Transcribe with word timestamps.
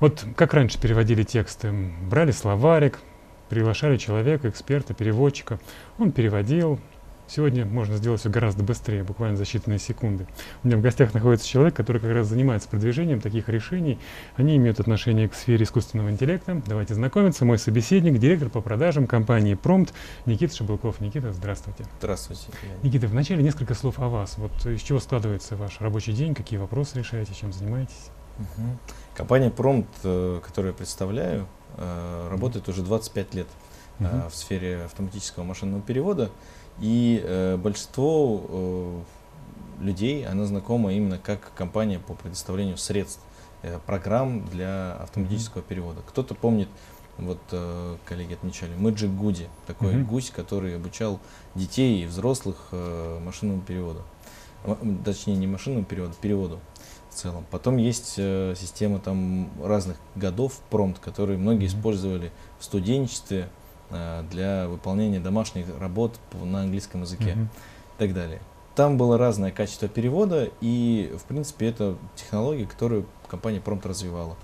Вот 0.00 0.24
как 0.34 0.54
раньше 0.54 0.80
переводили 0.80 1.22
тексты? 1.22 1.72
Брали 2.08 2.32
словарик, 2.32 3.00
приглашали 3.50 3.98
человека, 3.98 4.48
эксперта, 4.48 4.94
переводчика. 4.94 5.60
Он 5.98 6.10
переводил. 6.10 6.80
Сегодня 7.28 7.64
можно 7.64 7.96
сделать 7.96 8.18
все 8.18 8.28
гораздо 8.28 8.64
быстрее, 8.64 9.04
буквально 9.04 9.36
за 9.36 9.44
считанные 9.44 9.78
секунды. 9.78 10.26
У 10.64 10.66
меня 10.66 10.78
в 10.78 10.80
гостях 10.80 11.14
находится 11.14 11.46
человек, 11.46 11.74
который 11.74 12.00
как 12.00 12.10
раз 12.12 12.26
занимается 12.26 12.68
продвижением 12.68 13.20
таких 13.20 13.48
решений. 13.48 14.00
Они 14.34 14.56
имеют 14.56 14.80
отношение 14.80 15.28
к 15.28 15.34
сфере 15.34 15.62
искусственного 15.62 16.10
интеллекта. 16.10 16.60
Давайте 16.66 16.94
знакомиться. 16.94 17.44
Мой 17.44 17.58
собеседник, 17.58 18.18
директор 18.18 18.48
по 18.48 18.62
продажам 18.62 19.06
компании 19.06 19.56
Prompt 19.56 19.90
Никита 20.26 20.56
Шабалков. 20.56 21.00
Никита, 21.00 21.32
здравствуйте. 21.32 21.84
Здравствуйте. 21.98 22.46
Никита, 22.82 23.06
вначале 23.06 23.44
несколько 23.44 23.74
слов 23.74 24.00
о 24.00 24.08
вас. 24.08 24.36
Вот 24.38 24.66
из 24.66 24.80
чего 24.80 24.98
складывается 24.98 25.54
ваш 25.54 25.80
рабочий 25.80 26.14
день, 26.14 26.34
какие 26.34 26.58
вопросы 26.58 26.98
решаете, 26.98 27.32
чем 27.34 27.52
занимаетесь? 27.52 28.10
Угу. 28.38 28.68
Компания 29.14 29.50
Prompt, 29.50 29.86
э, 30.04 30.40
которую 30.44 30.72
я 30.72 30.76
представляю, 30.76 31.46
э, 31.76 32.28
работает 32.30 32.68
уже 32.68 32.82
25 32.82 33.34
лет 33.34 33.46
угу. 33.98 34.08
в 34.30 34.34
сфере 34.34 34.84
автоматического 34.84 35.44
машинного 35.44 35.82
перевода. 35.82 36.30
И 36.78 37.58
большинство 37.62 39.02
людей, 39.80 40.24
она 40.24 40.46
знакома 40.46 40.94
именно 40.94 41.18
как 41.18 41.52
компания 41.54 41.98
по 41.98 42.14
предоставлению 42.14 42.78
средств, 42.78 43.20
программ 43.84 44.46
для 44.46 44.94
автоматического 44.94 45.60
перевода. 45.62 46.00
Кто-то 46.06 46.34
помнит, 46.34 46.68
вот 47.18 47.38
коллеги 48.06 48.32
отмечали, 48.32 48.74
Magic 48.76 49.14
Goody, 49.14 49.48
такой 49.66 49.92
mm-hmm. 49.92 50.06
гусь, 50.06 50.30
который 50.30 50.76
обучал 50.76 51.20
детей 51.54 52.02
и 52.02 52.06
взрослых 52.06 52.56
машинному 52.72 53.60
переводу. 53.60 54.00
Точнее, 55.04 55.36
не 55.36 55.46
машинному 55.46 55.84
переводу, 55.84 56.14
переводу 56.18 56.60
в 57.10 57.14
целом. 57.14 57.44
Потом 57.50 57.76
есть 57.76 58.14
э, 58.16 58.54
система 58.56 59.00
там 59.00 59.50
разных 59.62 59.96
годов 60.14 60.60
промпт, 60.70 61.00
которые 61.00 61.38
многие 61.38 61.64
mm-hmm. 61.64 61.78
использовали 61.78 62.32
в 62.58 62.64
студенчестве 62.64 63.48
э, 63.90 64.24
для 64.30 64.68
выполнения 64.68 65.20
домашних 65.20 65.66
работ 65.78 66.18
на 66.32 66.62
английском 66.62 67.02
языке 67.02 67.32
mm-hmm. 67.32 67.44
и 67.44 67.98
так 67.98 68.14
далее. 68.14 68.40
Там 68.76 68.96
было 68.96 69.18
разное 69.18 69.50
качество 69.50 69.88
перевода, 69.88 70.48
и, 70.60 71.12
в 71.18 71.24
принципе, 71.24 71.66
это 71.68 71.98
технология, 72.14 72.66
которую 72.66 73.06
компания 73.28 73.60
Промпт 73.60 73.84
развивала. 73.84 74.36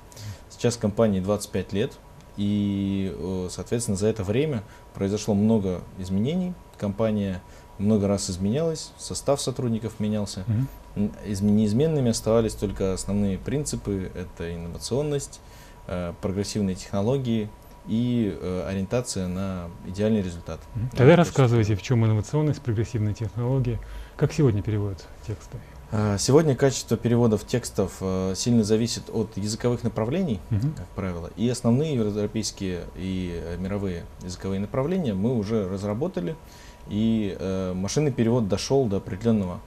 Сейчас 0.51 0.77
компании 0.77 1.21
25 1.21 1.73
лет, 1.73 1.99
и, 2.37 3.15
э, 3.15 3.49
соответственно, 3.51 3.97
за 3.97 4.09
это 4.09 4.25
время 4.25 4.63
произошло 4.95 5.35
много 5.35 5.83
изменений. 5.99 6.55
Компания 6.77 7.41
много 7.79 8.09
раз 8.09 8.31
изменялась, 8.31 8.93
состав 8.99 9.41
сотрудников 9.41 10.01
менялся. 10.01 10.41
Mm-hmm 10.41 10.67
неизменными 10.97 12.11
оставались 12.11 12.55
только 12.55 12.95
основные 12.95 13.39
принципы. 13.39 14.11
Это 14.15 14.55
инновационность, 14.55 15.41
э, 15.87 16.13
прогрессивные 16.21 16.75
технологии 16.75 17.49
и 17.87 18.37
э, 18.41 18.67
ориентация 18.69 19.29
на 19.29 19.69
идеальный 19.87 20.23
результат. 20.23 20.59
Тогда 20.97 21.17
рассказывайте, 21.17 21.77
в 21.77 21.83
чем 21.83 22.05
инновационность, 22.05 22.63
прогрессивные 22.63 23.15
технологии, 23.15 23.79
как 24.17 24.33
сегодня 24.33 24.63
переводят 24.63 25.07
тексты? 25.27 25.59
А, 25.93 26.19
сегодня 26.19 26.57
качество 26.57 26.97
переводов 26.97 27.47
текстов 27.47 27.99
э, 28.01 28.33
сильно 28.35 28.65
зависит 28.65 29.05
от 29.09 29.37
языковых 29.37 29.85
направлений, 29.85 30.41
угу. 30.51 30.73
как 30.77 30.89
правило, 30.89 31.31
и 31.37 31.49
основные 31.49 31.95
европейские 31.95 32.81
и 32.97 33.57
мировые 33.59 34.05
языковые 34.25 34.59
направления 34.59 35.15
мы 35.15 35.37
уже 35.39 35.69
разработали, 35.69 36.35
и 36.89 37.73
машинный 37.75 38.13
перевод 38.13 38.49
дошел 38.49 38.87
до 38.87 38.99
определенного 38.99 39.61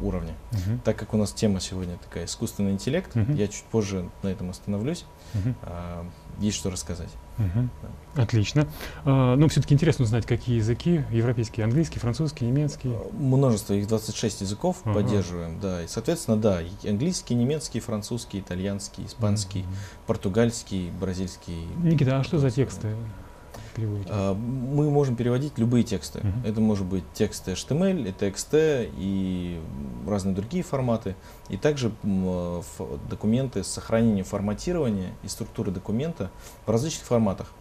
уровня. 0.00 0.34
Угу. 0.52 0.80
Так 0.84 0.96
как 0.96 1.14
у 1.14 1.16
нас 1.16 1.32
тема 1.32 1.60
сегодня 1.60 1.96
такая 1.96 2.24
искусственный 2.24 2.72
интеллект, 2.72 3.14
угу. 3.16 3.32
я 3.32 3.48
чуть 3.48 3.64
позже 3.64 4.08
на 4.22 4.28
этом 4.28 4.50
остановлюсь. 4.50 5.04
Угу. 5.34 5.54
А, 5.62 6.06
есть 6.40 6.56
что 6.56 6.70
рассказать. 6.70 7.10
Угу. 7.38 7.68
Да. 8.14 8.22
Отлично. 8.22 8.68
А, 9.04 9.36
но 9.36 9.48
все-таки 9.48 9.74
интересно 9.74 10.04
узнать, 10.04 10.26
какие 10.26 10.56
языки, 10.56 11.04
европейские, 11.10 11.64
английский, 11.64 11.98
французский, 11.98 12.46
немецкий. 12.46 12.90
А, 12.90 13.10
множество, 13.12 13.74
их 13.74 13.86
26 13.88 14.42
языков 14.42 14.78
ага. 14.84 14.94
поддерживаем, 14.94 15.60
да. 15.60 15.82
И, 15.82 15.88
соответственно, 15.88 16.36
да, 16.36 16.60
английский, 16.84 17.34
немецкий, 17.34 17.80
французский, 17.80 18.40
итальянский, 18.40 19.06
испанский, 19.06 19.62
угу. 19.62 19.68
португальский, 20.06 20.90
бразильский. 20.90 21.66
Никита, 21.82 22.20
а 22.20 22.24
что 22.24 22.38
за 22.38 22.50
тексты? 22.50 22.94
Переводите? 23.78 24.10
А, 24.12 24.34
мы 24.34 24.90
можем 24.90 25.16
переводить 25.16 25.58
любые 25.58 25.84
тексты. 25.84 26.20
Uh-huh. 26.20 26.48
Это 26.48 26.60
может 26.60 26.86
быть 26.86 27.04
тексты 27.14 27.52
HTML, 27.52 28.08
это 28.08 28.26
XT 28.26 28.92
и 28.96 29.60
разные 30.06 30.34
другие 30.34 30.62
форматы. 30.62 31.14
И 31.48 31.56
также 31.56 31.92
документы 33.10 33.64
с 33.64 33.68
сохранением 33.68 34.24
форматирования 34.24 35.12
и 35.22 35.28
структуры 35.28 35.70
документа 35.70 36.30
в 36.66 36.70
различных 36.70 37.06
форматах. 37.06 37.52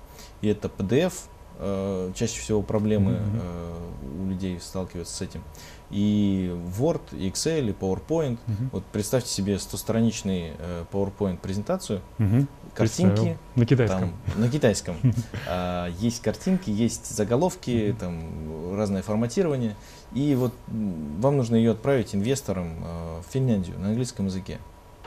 И 0.41 0.47
это 0.47 0.67
PDF, 0.67 1.13
э, 1.59 2.11
чаще 2.15 2.39
всего 2.39 2.61
проблемы 2.61 3.13
uh-huh. 3.13 4.23
у 4.23 4.29
людей 4.29 4.59
сталкиваются 4.59 5.15
с 5.15 5.21
этим. 5.21 5.43
И 5.89 6.53
Word, 6.77 7.01
и 7.13 7.29
Excel, 7.29 7.69
и 7.69 7.71
PowerPoint. 7.71 8.37
Uh-huh. 8.47 8.69
Вот 8.73 8.83
представьте 8.85 9.29
себе 9.29 9.55
100-страничный 9.55 10.51
э, 10.57 10.85
PowerPoint 10.91 11.37
презентацию, 11.37 12.01
uh-huh 12.19 12.45
картинки. 12.77 13.37
На 13.55 13.65
китайском. 13.65 13.99
Там, 13.99 14.41
на 14.41 14.49
китайском. 14.49 14.95
а, 15.47 15.89
есть 15.99 16.21
картинки, 16.21 16.69
есть 16.69 17.07
заголовки, 17.07 17.95
там 17.99 18.75
разное 18.75 19.01
форматирование. 19.01 19.75
И 20.13 20.35
вот 20.35 20.53
вам 20.67 21.37
нужно 21.37 21.55
ее 21.55 21.71
отправить 21.71 22.13
инвесторам 22.15 22.75
э, 22.83 23.21
в 23.27 23.31
Финляндию 23.31 23.79
на 23.79 23.89
английском 23.89 24.27
языке. 24.27 24.59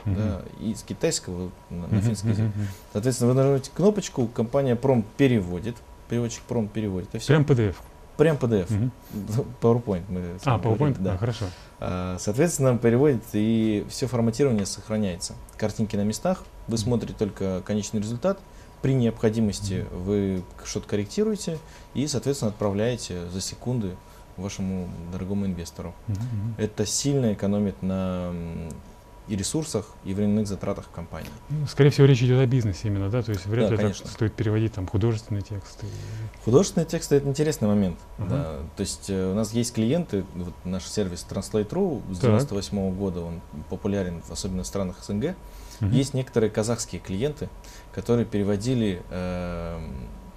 Uh-huh. 0.05 0.15
Да, 0.15 0.41
и 0.59 0.73
с 0.75 0.83
китайского 0.83 1.51
на, 1.69 1.87
на 1.87 2.01
финский 2.01 2.29
язык. 2.29 2.45
Uh-huh. 2.45 2.65
Соответственно, 2.93 3.29
вы 3.31 3.37
нажимаете 3.37 3.71
кнопочку, 3.73 4.27
компания 4.27 4.75
Пром 4.75 5.05
переводит, 5.17 5.77
переводчик 6.09 6.43
Пром 6.43 6.67
переводит. 6.67 7.15
И 7.15 7.19
все. 7.19 7.27
Прям 7.27 7.43
PDF. 7.43 7.75
Прям 8.21 8.35
PDF. 8.35 8.69
Uh-huh. 8.69 9.47
PowerPoint. 9.61 10.03
Мы 10.07 10.37
а, 10.45 10.59
PowerPoint, 10.59 10.77
говорили, 10.77 10.97
да. 10.99 11.13
А, 11.13 11.17
хорошо. 11.17 11.45
А, 11.79 12.17
соответственно, 12.19 12.77
переводит, 12.77 13.23
и 13.33 13.83
все 13.89 14.05
форматирование 14.05 14.67
сохраняется. 14.67 15.33
Картинки 15.57 15.95
на 15.95 16.03
местах, 16.03 16.43
вы 16.67 16.77
смотрите 16.77 17.15
только 17.17 17.63
конечный 17.65 17.99
результат. 17.99 18.39
При 18.83 18.93
необходимости 18.93 19.87
вы 19.91 20.43
что-то 20.63 20.87
корректируете 20.87 21.57
и, 21.95 22.05
соответственно, 22.05 22.51
отправляете 22.51 23.27
за 23.27 23.41
секунды 23.41 23.95
вашему 24.37 24.87
дорогому 25.11 25.47
инвестору. 25.47 25.95
Mm-hmm. 26.07 26.63
Это 26.63 26.85
сильно 26.85 27.33
экономит 27.33 27.81
на 27.81 28.33
и 29.27 29.35
ресурсах, 29.35 29.85
и 30.03 30.13
временных 30.13 30.47
затратах 30.47 30.89
компании. 30.91 31.29
Ну, 31.49 31.67
скорее 31.67 31.89
всего, 31.89 32.07
речь 32.07 32.21
идет 32.21 32.39
о 32.39 32.45
бизнесе 32.45 32.87
именно, 32.87 33.09
да? 33.09 33.21
То 33.21 33.31
есть 33.31 33.45
вряд 33.45 33.69
да, 33.69 33.75
ли 33.75 33.77
конечно. 33.77 34.07
стоит 34.07 34.33
переводить 34.33 34.73
там 34.73 34.87
художественные 34.87 35.41
тексты. 35.41 35.85
Художественные 36.43 36.87
тексты 36.87 37.15
это 37.15 37.27
интересный 37.27 37.67
момент. 37.67 37.99
Uh-huh. 38.17 38.29
Да. 38.29 38.57
То 38.75 38.81
есть 38.81 39.09
э, 39.09 39.31
у 39.31 39.35
нас 39.35 39.53
есть 39.53 39.73
клиенты, 39.73 40.25
вот 40.35 40.53
наш 40.65 40.85
сервис 40.85 41.25
Translate.ru 41.29 42.01
с 42.13 42.19
98 42.19 42.77
-го 42.77 42.91
года, 42.91 43.21
он 43.21 43.41
популярен, 43.69 44.21
особенно 44.29 44.63
в 44.63 44.67
странах 44.67 44.97
СНГ. 45.03 45.23
Uh-huh. 45.23 45.35
Есть 45.91 46.13
некоторые 46.13 46.49
казахские 46.49 46.99
клиенты, 46.99 47.47
которые 47.93 48.25
переводили 48.25 49.01
э, 49.11 49.79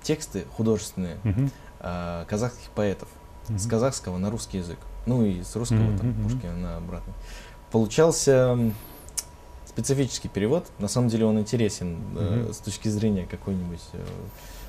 тексты 0.02 0.44
художественные 0.56 1.16
uh-huh. 1.24 1.50
э, 1.80 2.24
казахских 2.28 2.70
поэтов 2.70 3.08
uh-huh. 3.48 3.58
с 3.58 3.66
казахского 3.66 4.18
на 4.18 4.30
русский 4.30 4.58
язык. 4.58 4.78
Ну 5.06 5.24
и 5.24 5.42
с 5.42 5.56
русского 5.56 5.78
uh-huh. 5.78 5.98
там 5.98 6.14
Пушкина 6.22 6.54
на 6.54 6.76
обратный 6.76 7.14
получался 7.74 8.56
специфический 9.66 10.28
перевод. 10.28 10.64
На 10.78 10.86
самом 10.86 11.08
деле 11.08 11.26
он 11.26 11.40
интересен 11.40 11.96
mm-hmm. 11.96 12.50
э, 12.50 12.52
с 12.52 12.58
точки 12.58 12.86
зрения 12.86 13.26
какой-нибудь 13.28 13.82
э, 13.94 14.04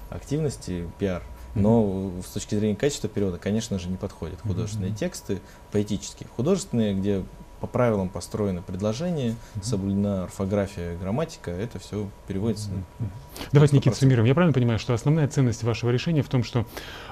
активности, 0.09 0.89
пиар. 0.97 1.21
Но 1.53 1.83
mm-hmm. 1.83 2.25
с 2.25 2.31
точки 2.31 2.55
зрения 2.55 2.75
качества 2.75 3.07
перевода, 3.07 3.37
конечно 3.37 3.77
же, 3.77 3.89
не 3.89 3.97
подходят 3.97 4.41
художественные 4.41 4.89
mm-hmm. 4.89 4.97
тексты, 4.97 5.39
поэтические. 5.71 6.27
Художественные, 6.35 6.95
где 6.95 7.23
по 7.59 7.67
правилам 7.67 8.09
построено 8.09 8.61
предложение, 8.61 9.31
mm-hmm. 9.31 9.63
соблюдена 9.63 10.23
орфография, 10.23 10.97
грамматика, 10.97 11.51
это 11.51 11.79
все 11.79 12.09
переводится. 12.27 12.69
Mm-hmm. 12.69 13.07
Давайте, 13.51 13.75
Никита, 13.75 13.95
суммируем. 13.95 14.27
Я 14.27 14.33
правильно 14.33 14.53
понимаю, 14.53 14.79
что 14.79 14.93
основная 14.93 15.27
ценность 15.27 15.63
вашего 15.63 15.89
решения 15.89 16.21
в 16.21 16.29
том, 16.29 16.43
что 16.43 16.65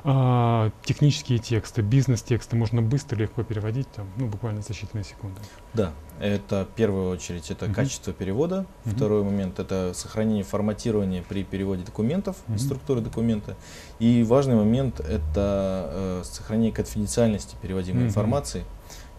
э, 0.04 0.72
технические 0.84 1.40
тексты, 1.40 1.82
бизнес-тексты 1.82 2.56
можно 2.56 2.82
быстро, 2.82 3.18
легко 3.18 3.44
переводить, 3.44 3.88
там, 3.92 4.08
ну, 4.18 4.28
буквально 4.28 4.62
за 4.62 4.70
считанные 4.74 5.04
секунды? 5.04 5.40
Да, 5.74 5.92
это 6.20 6.66
в 6.66 6.76
первую 6.76 7.10
очередь 7.10 7.50
это 7.52 7.66
uh-huh. 7.66 7.74
качество 7.74 8.14
перевода. 8.14 8.66
Uh-huh. 8.86 8.96
Второй 8.96 9.24
момент 9.24 9.60
это 9.60 9.92
сохранение 9.94 10.44
форматирования 10.44 11.24
при 11.28 11.44
переводе 11.44 11.84
документов, 11.84 12.38
uh-huh. 12.48 12.58
структуры 12.58 13.02
документа. 13.02 13.56
И 14.00 14.24
важный 14.24 14.56
момент 14.56 15.00
это 15.00 15.90
э, 15.92 16.22
сохранение 16.24 16.72
конфиденциальности 16.72 17.56
переводимой 17.62 18.04
uh-huh. 18.04 18.08
информации 18.08 18.64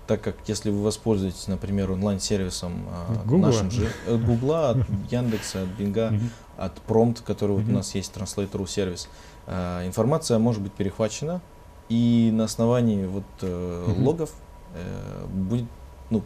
так 0.07 0.21
как 0.23 0.37
если 0.47 0.71
вы 0.71 0.83
воспользуетесь, 0.83 1.49
например, 1.49 1.91
онлайн-сервисом 1.93 2.87
э, 3.27 3.37
нашим 3.37 3.71
же, 3.71 3.89
от 4.09 4.25
Гугла, 4.25 4.71
от 4.71 4.79
Яндекса, 5.11 5.63
от 5.63 5.69
Бинга, 5.69 6.13
от 6.57 6.73
Prompt, 6.87 7.23
который 7.25 7.57
вот 7.57 7.67
у 7.69 7.73
нас 7.73 7.95
есть, 7.95 8.13
Translator 8.15 8.67
сервис, 8.69 9.09
э, 9.47 9.87
информация 9.87 10.39
может 10.39 10.63
быть 10.63 10.73
перехвачена, 10.73 11.41
и 11.89 12.31
на 12.33 12.45
основании 12.45 13.07
вот 13.07 13.25
э, 13.43 13.95
логов 13.99 14.33
э, 14.75 15.27
будет, 15.33 15.67
ну, 16.11 16.23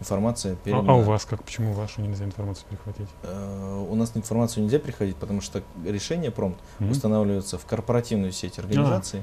информация 0.00 0.54
А, 0.54 0.56
передана. 0.56 0.92
а 0.92 0.96
у 0.96 1.02
вас 1.02 1.24
как? 1.24 1.42
Почему 1.44 1.72
вашу 1.72 2.00
нельзя 2.00 2.24
информацию 2.24 2.66
перехватить? 2.70 3.08
Э, 3.22 3.86
У 3.90 3.94
нас 3.94 4.12
информацию 4.14 4.64
нельзя 4.64 4.78
приходить, 4.78 5.16
потому 5.16 5.40
что 5.40 5.62
решение 5.84 6.30
промпт 6.30 6.58
Мгм. 6.78 6.90
устанавливается 6.90 7.58
в 7.58 7.66
корпоративную 7.66 8.32
сеть 8.32 8.58
организации 8.58 9.22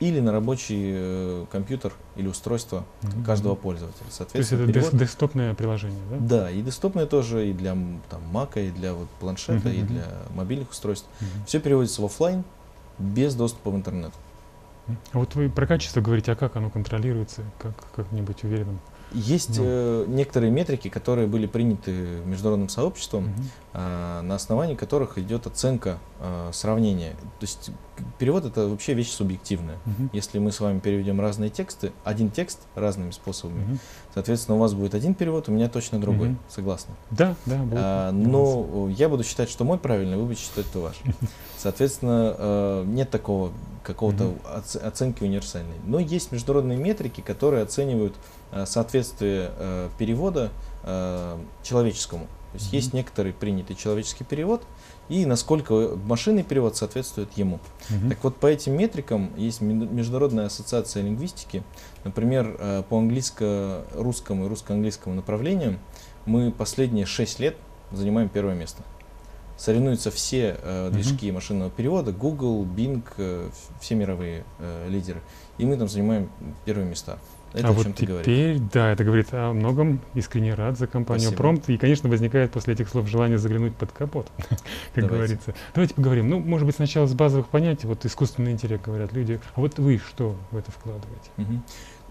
или 0.00 0.20
на 0.20 0.30
рабочий 0.32 0.92
э, 0.94 1.46
компьютер 1.50 1.92
или 2.16 2.28
устройство 2.28 2.84
Мгм. 3.02 3.24
каждого 3.24 3.54
пользователя. 3.54 3.98
То 3.98 4.04
есть 4.06 4.16
Соответственно, 4.16 4.62
это 4.64 4.72
перевод- 4.72 4.92
дес- 4.92 5.00
десктопное 5.00 5.54
приложение, 5.54 6.00
да? 6.10 6.16
Да, 6.20 6.50
и 6.50 6.62
доступное 6.62 7.06
тоже 7.06 7.48
и 7.48 7.52
для 7.52 7.72
там, 8.08 8.20
Mac, 8.32 8.50
и 8.56 8.70
для 8.70 8.94
вот, 8.94 9.08
планшета, 9.20 9.68
Мгм, 9.68 9.76
и 9.76 9.82
для 9.82 10.04
мобильных 10.34 10.70
устройств. 10.70 11.08
Мгм. 11.20 11.44
Все 11.46 11.60
переводится 11.60 12.00
в 12.02 12.04
офлайн 12.04 12.44
без 12.98 13.34
доступа 13.34 13.70
в 13.70 13.76
интернет. 13.76 14.12
А 15.12 15.18
вот 15.18 15.34
вы 15.34 15.50
про 15.50 15.66
качество 15.66 16.00
говорите, 16.00 16.32
а 16.32 16.36
как 16.36 16.56
оно 16.56 16.70
контролируется? 16.70 17.42
Как, 17.58 17.72
как-нибудь 17.94 18.42
уверенным? 18.44 18.78
Есть 19.12 19.58
Ну. 19.58 19.64
э, 19.66 20.04
некоторые 20.08 20.50
метрики, 20.50 20.88
которые 20.88 21.26
были 21.26 21.46
приняты 21.46 21.92
международным 22.26 22.68
сообществом, 22.68 23.24
Мгм. 23.24 23.34
а, 23.72 24.22
на 24.22 24.34
основании 24.34 24.74
которых 24.74 25.16
идет 25.18 25.46
оценка 25.46 25.98
а, 26.20 26.50
сравнения. 26.52 27.12
То 27.12 27.42
есть 27.46 27.70
перевод 28.18 28.44
это 28.44 28.66
вообще 28.68 28.92
вещь 28.94 29.10
субъективная. 29.10 29.76
Мгм. 29.86 30.10
Если 30.12 30.38
мы 30.40 30.50
с 30.52 30.58
вами 30.60 30.80
переведем 30.80 31.20
разные 31.20 31.48
тексты, 31.48 31.92
один 32.04 32.30
текст 32.30 32.58
разными 32.74 33.12
способами, 33.12 33.62
Мгм. 33.64 33.78
соответственно, 34.12 34.56
у 34.56 34.60
вас 34.60 34.74
будет 34.74 34.94
один 34.94 35.14
перевод, 35.14 35.48
у 35.48 35.52
меня 35.52 35.68
точно 35.68 36.00
другой. 36.00 36.30
Мгм. 36.30 36.38
Согласны? 36.48 36.94
Да, 37.10 37.36
да, 37.46 37.56
будет 37.58 37.78
А, 37.80 38.10
но 38.12 38.88
я 38.90 39.08
буду 39.08 39.22
считать, 39.24 39.48
что 39.48 39.64
мой 39.64 39.78
правильный, 39.78 40.16
вы 40.16 40.24
будете 40.24 40.42
считать, 40.42 40.66
что 40.66 40.80
ваш. 40.80 40.96
Соответственно, 41.56 42.34
э, 42.36 42.84
нет 42.86 43.10
такого 43.10 43.52
какого-то 43.84 44.34
оц- 44.54 44.76
оценки 44.76 45.22
универсальной. 45.24 45.76
Но 45.86 45.98
есть 45.98 46.30
международные 46.32 46.76
метрики, 46.76 47.20
которые 47.22 47.62
оценивают 47.62 48.14
э, 48.14 48.18
соответствие 48.66 49.50
э, 49.56 49.88
перевода 49.98 50.50
э, 50.84 51.38
человеческому. 51.62 52.26
То 52.52 52.54
есть 52.54 52.66
Мгм. 52.68 52.76
есть 52.76 52.92
некоторый 52.94 53.32
принятый 53.34 53.76
человеческий 53.76 54.24
перевод, 54.24 54.62
и 55.10 55.26
насколько 55.26 55.98
машинный 56.06 56.42
перевод 56.42 56.76
соответствует 56.76 57.30
ему. 57.36 57.60
Мгм. 57.90 58.08
Так 58.08 58.24
вот, 58.24 58.36
по 58.36 58.46
этим 58.46 58.72
метрикам 58.74 59.30
есть 59.36 59.60
Международная 59.60 60.46
ассоциация 60.46 61.02
лингвистики. 61.02 61.62
Например, 62.04 62.56
э, 62.58 62.82
по 62.88 62.98
английско-русскому 62.98 64.46
и 64.46 64.48
русско-английскому 64.48 65.14
направлениям 65.14 65.78
мы 66.24 66.50
последние 66.50 67.04
6 67.06 67.38
лет 67.38 67.56
занимаем 67.92 68.28
первое 68.28 68.54
место. 68.54 68.82
Соревнуются 69.58 70.10
все 70.10 70.56
э, 70.62 70.90
движки 70.92 71.30
машинного 71.32 71.68
перевода, 71.70 72.12
Google, 72.12 72.64
Bing, 72.64 73.02
э, 73.16 73.50
все 73.80 73.94
мировые 73.94 74.44
э, 74.58 74.86
лидеры. 74.88 75.20
И 75.58 75.66
мы 75.66 75.76
там 75.76 75.88
занимаем 75.88 76.30
первые 76.64 76.88
места. 76.88 77.18
Это 77.52 77.68
а 77.68 77.70
о 77.70 77.72
вот 77.72 77.84
чем-то 77.84 78.06
говорит. 78.06 78.24
теперь, 78.24 78.58
да, 78.72 78.92
это 78.92 79.04
говорит 79.04 79.28
о 79.32 79.52
многом. 79.52 80.00
Искренне 80.14 80.54
рад 80.54 80.78
за 80.78 80.86
компанию 80.86 81.28
Спасибо. 81.28 81.42
Промпт. 81.42 81.70
И, 81.70 81.78
конечно, 81.78 82.08
возникает 82.08 82.50
после 82.50 82.74
этих 82.74 82.88
слов 82.88 83.08
желание 83.08 83.38
заглянуть 83.38 83.74
под 83.74 83.92
капот, 83.92 84.30
как 84.38 84.58
Давайте. 84.94 85.14
говорится. 85.14 85.54
Давайте 85.74 85.94
поговорим. 85.94 86.28
Ну, 86.28 86.40
может 86.40 86.66
быть, 86.66 86.76
сначала 86.76 87.06
с 87.06 87.14
базовых 87.14 87.48
понятий. 87.48 87.86
Вот 87.86 88.04
искусственный 88.04 88.52
интеллект, 88.52 88.84
говорят 88.84 89.12
люди. 89.12 89.40
А 89.54 89.60
вот 89.60 89.78
вы 89.78 89.98
что 89.98 90.36
в 90.50 90.56
это 90.56 90.70
вкладываете? 90.70 91.30
Мгм. 91.36 91.62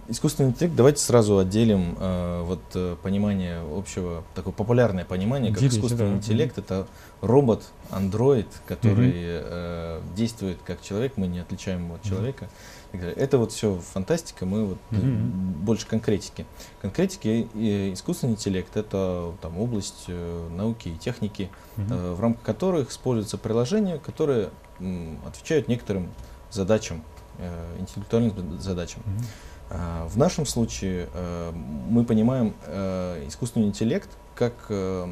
Искусственный 0.10 0.52
интеллект, 0.52 0.74
давайте 0.74 1.02
сразу 1.02 1.38
отделим 1.38 1.98
э, 2.00 2.42
вот 2.46 2.62
э, 2.76 2.96
понимание 3.04 3.60
общего, 3.78 4.24
такое 4.36 4.54
популярное 4.54 5.04
понимание, 5.04 5.52
как 5.52 5.60
Делите, 5.60 5.78
искусственный 5.80 6.12
да. 6.12 6.18
интеллект, 6.18 6.58
это 6.58 6.88
робот, 7.20 7.64
андроид, 7.90 8.48
который 8.68 9.12
э, 9.14 10.02
действует 10.16 10.60
как 10.66 10.82
человек, 10.82 11.14
мы 11.18 11.28
не 11.28 11.40
отличаем 11.40 11.84
его 11.86 11.96
от 11.96 12.04
человека. 12.04 12.48
далее. 12.94 13.16
Это 13.16 13.38
вот 13.38 13.52
все 13.52 13.78
фантастика, 13.94 14.46
мы 14.46 14.66
вот 14.66 14.78
Мгм. 14.92 15.32
больше 15.66 15.86
конкретики. 15.88 16.46
Конкретики 16.82 17.50
и 17.54 17.92
искусственный 17.94 18.34
интеллект 18.34 18.78
это 18.78 19.34
там 19.42 19.60
область 19.60 20.06
э, 20.08 20.50
науки 20.56 20.88
и 20.88 20.96
техники, 20.98 21.50
Мгм. 21.76 21.94
э, 21.94 22.14
в 22.14 22.22
рамках 22.22 22.44
которых 22.44 22.92
используются 22.92 23.38
приложения, 23.38 23.98
которые 23.98 24.52
м, 24.80 25.20
отвечают 25.26 25.68
некоторым 25.68 26.08
задачам, 26.50 27.04
э, 27.40 27.76
интеллектуальным 27.80 28.58
задачам. 28.62 29.02
Мгм. 29.06 29.26
А, 29.70 30.08
В 30.08 30.18
нашем 30.18 30.46
случае 30.46 31.10
э, 31.14 31.52
мы 31.90 32.06
понимаем 32.06 32.54
э, 32.66 33.26
искусственный 33.28 33.68
интеллект 33.68 34.10
как 34.36 34.54
э, 34.70 35.08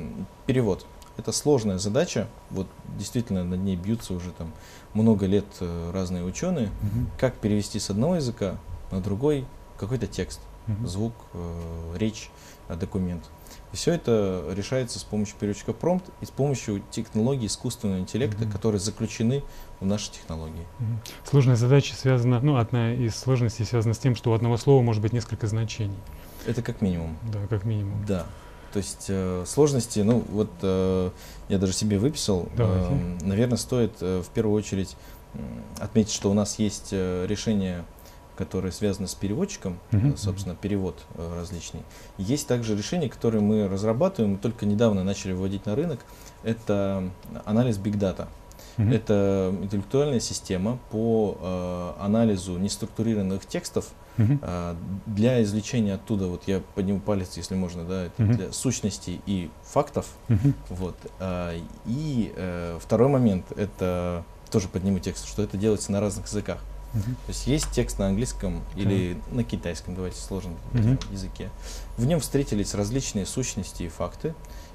перевод. 0.46 0.86
Это 1.18 1.32
сложная 1.32 1.78
задача, 1.78 2.28
вот 2.52 2.68
действительно 2.98 3.44
над 3.44 3.62
ней 3.62 3.76
бьются 3.76 4.14
уже 4.14 4.32
там 4.32 4.52
много 4.94 5.26
лет 5.26 5.46
разные 5.94 6.26
ученые. 6.26 6.70
Мгм. 6.82 7.10
Как 7.18 7.36
перевести 7.36 7.80
с 7.80 7.90
одного 7.90 8.16
языка 8.18 8.58
на 8.92 9.00
другой 9.00 9.46
какой-то 9.78 10.08
текст, 10.08 10.42
Мгм. 10.68 10.88
звук, 10.88 11.14
э, 11.34 11.96
речь, 11.98 12.30
э, 12.70 12.76
документ. 12.76 13.24
И 13.72 13.76
все 13.76 13.94
это 13.94 14.46
решается 14.56 15.00
с 15.00 15.04
помощью 15.04 15.36
переводчика 15.38 15.74
промпт 15.74 16.10
и 16.22 16.26
с 16.26 16.30
помощью 16.32 16.82
технологий 16.92 17.48
искусственного 17.48 18.00
интеллекта, 18.00 18.44
Мгм. 18.44 18.52
которые 18.52 18.80
заключены 18.80 19.44
в 19.80 19.86
наши 19.86 20.12
технологии. 20.12 20.66
Мгм. 20.80 21.00
Сложная 21.24 21.56
задача 21.56 21.94
связана, 21.96 22.40
ну, 22.42 22.58
одна 22.58 22.94
из 22.94 23.16
сложностей 23.16 23.66
связана 23.66 23.94
с 23.94 23.98
тем, 24.00 24.16
что 24.16 24.32
у 24.32 24.34
одного 24.34 24.58
слова 24.58 24.82
может 24.82 25.02
быть 25.02 25.14
несколько 25.14 25.48
значений. 25.48 25.98
Это 26.46 26.62
как 26.62 26.82
минимум. 26.82 27.18
Да, 27.32 27.40
как 27.48 27.66
минимум. 27.66 28.06
Да. 28.08 28.26
То 28.74 28.80
есть 28.80 29.06
э, 29.08 29.44
сложности, 29.48 30.00
ну 30.02 30.24
вот 30.30 30.50
э, 30.62 31.10
я 31.48 31.58
даже 31.58 31.72
себе 31.74 31.98
выписал, 31.98 32.50
Давайте. 32.58 32.92
наверное, 33.24 33.58
стоит 33.58 33.94
э, 34.02 34.22
в 34.22 34.28
первую 34.30 34.58
очередь 34.58 34.98
м, 35.34 35.42
отметить, 35.80 36.12
что 36.12 36.30
у 36.30 36.34
нас 36.34 36.60
есть 36.60 36.90
э, 36.92 37.26
решения, 37.28 37.86
которые 38.36 38.72
связаны 38.72 39.08
с 39.08 39.16
переводчиком, 39.16 39.80
э, 39.92 40.14
собственно, 40.18 40.56
перевод 40.56 40.96
э, 41.16 41.36
различный. 41.40 41.82
Есть 42.18 42.48
также 42.48 42.76
решения, 42.76 43.10
которые 43.10 43.42
мы 43.42 43.68
разрабатываем, 43.68 44.34
мы 44.34 44.38
только 44.40 44.66
недавно 44.66 45.04
начали 45.04 45.34
вводить 45.34 45.66
на 45.66 45.76
рынок. 45.76 46.00
Это 46.44 47.10
анализ 47.46 47.78
Big 47.78 47.98
Data. 47.98 48.28
Мгм. 48.78 48.92
Это 48.92 49.56
интеллектуальная 49.62 50.20
система 50.20 50.80
по 50.92 51.38
э, 51.40 52.04
анализу 52.04 52.58
неструктурированных 52.58 53.46
текстов 53.46 53.88
Мгм. 54.18 54.40
а, 54.44 54.78
для 55.06 55.44
извлечения 55.44 55.96
оттуда, 55.96 56.28
вот 56.28 56.44
я 56.48 56.62
подниму 56.74 57.02
палец, 57.02 57.36
если 57.36 57.56
можно, 57.56 57.84
да, 57.84 58.06
это 58.06 58.24
Мгм. 58.24 58.34
для 58.38 58.52
сущностей 58.54 59.22
и 59.26 59.50
фактов. 59.64 60.08
Мгм. 60.30 60.54
Вот. 60.70 60.96
а, 61.20 61.54
И 61.86 62.34
э, 62.36 62.78
второй 62.82 63.10
момент, 63.10 63.46
это 63.58 64.24
тоже 64.52 64.68
подниму 64.70 65.00
текст, 65.00 65.28
что 65.28 65.42
это 65.42 65.58
делается 65.58 65.92
на 65.92 66.00
разных 66.00 66.28
языках. 66.28 66.60
То 67.04 67.30
есть 67.30 67.48
есть 67.48 67.72
текст 67.72 68.00
на 68.00 68.08
английском 68.08 68.62
или 68.76 69.18
на 69.32 69.44
китайском, 69.44 69.96
давайте 69.96 70.20
сложном 70.22 70.56
Мгм. 70.74 70.98
языке. 71.12 71.50
В 71.98 72.06
нем 72.06 72.20
встретились 72.20 72.74
различные 72.74 73.26
сущности 73.26 73.84
и 73.84 73.88
факты. 73.90 74.34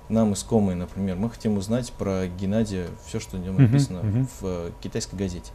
Нам 0.08 0.34
искомые, 0.34 0.76
например, 0.76 1.16
мы 1.16 1.30
хотим 1.30 1.56
узнать 1.56 1.92
про 1.92 2.26
Геннадия 2.26 2.88
все, 3.06 3.20
что 3.20 3.36
в 3.36 3.40
нем 3.40 3.56
написано 3.56 4.02
мгм. 4.02 4.28
в 4.40 4.72
китайской 4.82 5.14
газете. 5.16 5.52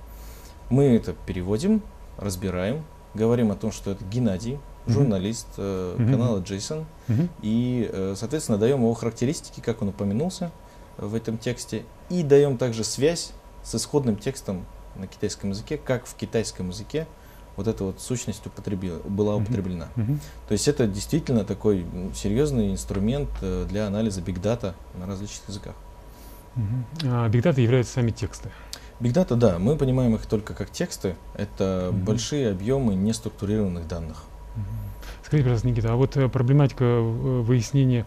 Мы 0.69 0.85
это 0.95 1.13
переводим, 1.25 1.81
разбираем, 2.17 2.83
говорим 3.13 3.51
о 3.51 3.55
том, 3.55 3.71
что 3.71 3.91
это 3.91 4.03
Геннадий, 4.05 4.57
журналист 4.87 5.47
э, 5.57 5.95
Мгм. 5.97 6.11
канала 6.11 6.39
Джейсон, 6.39 6.85
Мгм. 7.07 7.29
и, 7.41 7.89
э, 7.91 8.15
соответственно, 8.17 8.57
даем 8.57 8.79
его 8.79 8.93
характеристики, 8.93 9.59
как 9.59 9.81
он 9.81 9.89
упомянулся 9.89 10.51
в 10.97 11.13
этом 11.15 11.37
тексте, 11.37 11.83
и 12.09 12.23
даем 12.23 12.57
также 12.57 12.83
связь 12.83 13.31
с 13.63 13.75
исходным 13.75 14.15
текстом 14.15 14.65
на 14.95 15.07
китайском 15.07 15.49
языке, 15.51 15.77
как 15.77 16.05
в 16.05 16.15
китайском 16.15 16.69
языке 16.69 17.07
вот 17.55 17.67
эта 17.67 17.83
вот 17.85 18.01
сущность 18.01 18.45
употребила, 18.45 18.99
была 19.05 19.35
употреблена. 19.35 19.87
Мгм. 19.95 20.19
То 20.47 20.51
есть 20.51 20.67
это 20.67 20.87
действительно 20.87 21.45
такой 21.45 21.85
серьезный 22.13 22.71
инструмент 22.71 23.29
э, 23.41 23.65
для 23.69 23.87
анализа 23.87 24.21
data 24.21 24.73
на 24.99 25.07
различных 25.07 25.47
языках. 25.47 25.75
Мгм. 26.55 26.85
А 27.03 27.27
Big 27.29 27.41
Data 27.43 27.61
являются 27.61 27.93
сами 27.93 28.11
тексты. 28.11 28.49
Data, 29.01 29.35
да, 29.35 29.59
мы 29.59 29.75
понимаем 29.75 30.15
их 30.15 30.25
только 30.25 30.53
как 30.53 30.69
тексты. 30.69 31.15
Это 31.35 31.89
Мгм. 31.91 32.05
большие 32.05 32.51
объемы 32.51 32.95
неструктурированных 32.95 33.87
данных. 33.87 34.23
Мгм. 34.55 34.65
Скажите, 35.23 35.43
пожалуйста, 35.43 35.67
Никита, 35.67 35.93
а 35.93 35.95
вот 35.95 36.15
э, 36.17 36.29
проблематика 36.29 36.83
э, 36.85 37.01
выяснения 37.41 38.05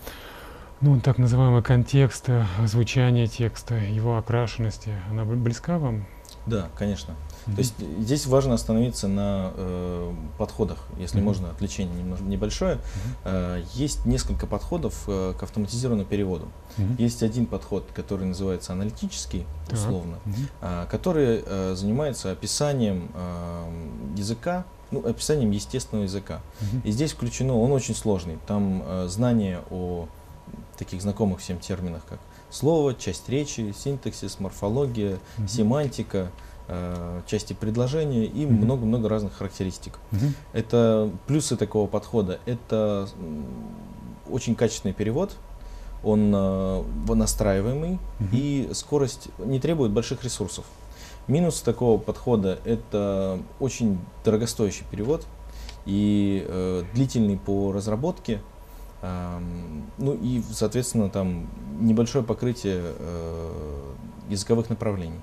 ну, 0.81 1.01
так 1.01 1.19
называемого 1.19 1.61
контекста, 1.61 2.47
звучания 2.65 3.27
текста, 3.27 3.75
его 3.75 4.17
окрашенности, 4.17 4.93
она 5.11 5.25
бл- 5.25 5.37
близка 5.37 5.77
вам? 5.79 6.07
Да, 6.49 6.69
конечно. 6.77 7.15
Мгм. 7.47 7.55
То 7.57 7.61
есть 7.61 7.75
э, 7.79 7.85
здесь 8.01 8.27
важно 8.27 8.55
остановиться 8.55 9.09
на 9.09 9.53
э, 9.55 10.13
подходах, 10.39 10.79
если 10.99 11.19
Мгм. 11.19 11.27
можно, 11.27 11.51
отвлечение 11.51 11.97
немного 11.97 12.23
небольшое. 12.23 12.75
Мгм. 12.77 12.83
Э, 13.25 13.63
есть 13.75 14.05
несколько 14.07 14.47
подходов 14.47 15.05
э, 15.07 15.35
к 15.39 15.43
автоматизированному 15.43 16.09
переводу. 16.09 16.49
Мгм. 16.77 16.97
Есть 16.99 17.23
один 17.23 17.47
подход, 17.47 17.87
который 17.95 18.27
называется 18.27 18.73
аналитический, 18.73 19.47
условно, 19.71 20.19
Мгм. 20.25 20.37
а, 20.61 20.87
который 20.87 21.43
э, 21.45 21.75
занимается 21.75 22.31
описанием 22.33 23.11
э, 23.15 24.17
языка, 24.17 24.65
ну, 24.91 25.07
описанием 25.07 25.51
естественного 25.51 26.05
языка. 26.05 26.41
Мгм. 26.61 26.81
И 26.85 26.91
здесь 26.91 27.13
включено, 27.13 27.59
он 27.59 27.73
очень 27.73 27.95
сложный. 27.95 28.39
Там 28.47 28.83
э, 28.87 29.07
знание 29.09 29.61
о 29.71 30.09
таких 30.79 31.03
знакомых 31.03 31.41
всем 31.41 31.59
терминах, 31.59 32.03
как 32.09 32.19
слово, 32.51 32.95
часть 32.95 33.29
речи, 33.29 33.75
синтаксис, 33.77 34.41
морфология, 34.41 35.19
Мгм. 35.37 35.49
семантика, 35.49 36.31
э, 36.69 37.23
части 37.27 37.53
предложения 37.53 38.25
и 38.25 38.47
много-много 38.47 39.09
разных 39.09 39.35
характеристик. 39.35 39.99
Мгм. 40.11 40.35
Это 40.53 41.11
плюсы 41.27 41.57
такого 41.57 41.87
подхода. 41.87 42.39
Это 42.47 43.09
очень 44.31 44.55
качественный 44.55 44.95
перевод, 44.95 45.37
он 46.05 46.33
э, 46.35 46.85
настраиваемый 47.09 47.95
угу. 48.21 48.29
и 48.33 48.71
скорость 48.73 49.29
не 49.39 49.61
требует 49.61 49.93
больших 49.93 50.25
ресурсов. 50.25 50.65
Минус 51.27 51.61
такого 51.61 51.99
подхода 51.99 52.59
это 52.65 53.39
очень 53.61 53.99
дорогостоящий 54.25 54.85
перевод 54.91 55.27
и 55.85 56.45
э, 56.47 56.85
длительный 56.95 57.37
по 57.37 57.73
разработке, 57.73 58.41
ну 59.01 60.15
и 60.15 60.43
соответственно 60.51 61.09
там 61.09 61.49
небольшое 61.81 62.25
покрытие 62.25 62.81
э, 62.83 63.93
языковых 64.29 64.71
направлений. 64.71 65.21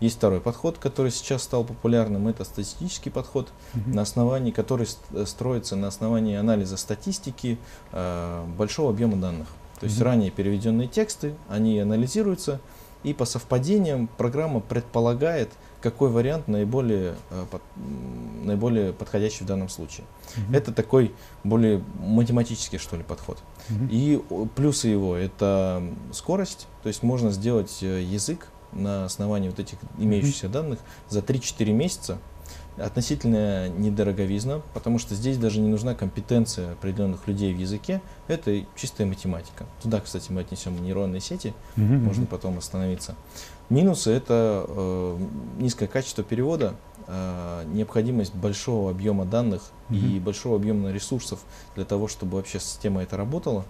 Есть 0.00 0.16
второй 0.16 0.40
подход, 0.40 0.76
который 0.78 1.10
сейчас 1.10 1.44
стал 1.44 1.64
популярным, 1.64 2.28
это 2.28 2.44
статистический 2.44 3.10
подход, 3.10 3.52
uh-huh. 3.74 3.94
на 3.94 4.02
основании, 4.02 4.50
который 4.50 4.86
строится 5.24 5.76
на 5.76 5.86
основании 5.86 6.36
анализа 6.36 6.76
статистики 6.76 7.58
э, 7.92 8.44
большого 8.58 8.90
объема 8.90 9.16
данных. 9.16 9.48
То 9.80 9.86
есть 9.86 9.98
mm-hmm. 9.98 10.04
ранее 10.04 10.30
переведенные 10.30 10.88
тексты, 10.88 11.34
они 11.48 11.78
анализируются, 11.78 12.60
и 13.04 13.12
по 13.12 13.24
совпадениям 13.24 14.08
программа 14.08 14.60
предполагает, 14.60 15.50
какой 15.80 16.08
вариант 16.08 16.48
наиболее, 16.48 17.14
э, 17.30 17.44
наиболее 18.42 18.94
подходящий 18.94 19.44
в 19.44 19.46
данном 19.46 19.68
случае. 19.68 20.06
Mm-hmm. 20.34 20.56
Это 20.56 20.72
такой 20.72 21.12
более 21.44 21.84
математический, 22.00 22.78
что 22.78 22.96
ли, 22.96 23.02
подход. 23.02 23.38
Mm-hmm. 23.68 23.88
И 23.90 24.48
плюсы 24.56 24.88
его 24.88 25.14
это 25.14 25.82
скорость, 26.12 26.66
то 26.82 26.88
есть 26.88 27.02
можно 27.02 27.30
сделать 27.30 27.82
э, 27.82 28.02
язык 28.02 28.48
на 28.72 29.04
основании 29.04 29.50
вот 29.50 29.60
этих 29.60 29.78
имеющихся 29.98 30.46
mm-hmm. 30.46 30.50
данных 30.50 30.78
за 31.10 31.20
3-4 31.20 31.72
месяца 31.72 32.18
относительная 32.76 33.68
недороговизна, 33.68 34.62
потому 34.72 34.98
что 34.98 35.14
здесь 35.14 35.38
даже 35.38 35.60
не 35.60 35.68
нужна 35.68 35.94
компетенция 35.94 36.72
определенных 36.72 37.28
людей 37.28 37.54
в 37.54 37.58
языке, 37.58 38.00
это 38.28 38.64
чистая 38.76 39.06
математика. 39.06 39.66
Туда, 39.82 40.00
кстати, 40.00 40.32
мы 40.32 40.40
отнесем 40.40 40.82
нейронные 40.82 41.20
сети, 41.20 41.54
mm-hmm. 41.76 41.98
можно 41.98 42.26
потом 42.26 42.58
остановиться. 42.58 43.14
Минусы 43.70 44.10
это 44.10 44.66
э, 44.68 45.18
низкое 45.58 45.88
качество 45.88 46.22
перевода, 46.22 46.74
э, 47.06 47.64
необходимость 47.72 48.34
большого 48.34 48.90
объема 48.90 49.24
данных 49.24 49.62
mm-hmm. 49.88 50.16
и 50.16 50.20
большого 50.20 50.56
объема 50.56 50.90
ресурсов 50.90 51.40
для 51.74 51.84
того, 51.84 52.08
чтобы 52.08 52.36
вообще 52.36 52.60
система 52.60 53.02
это 53.02 53.16
работала. 53.16 53.64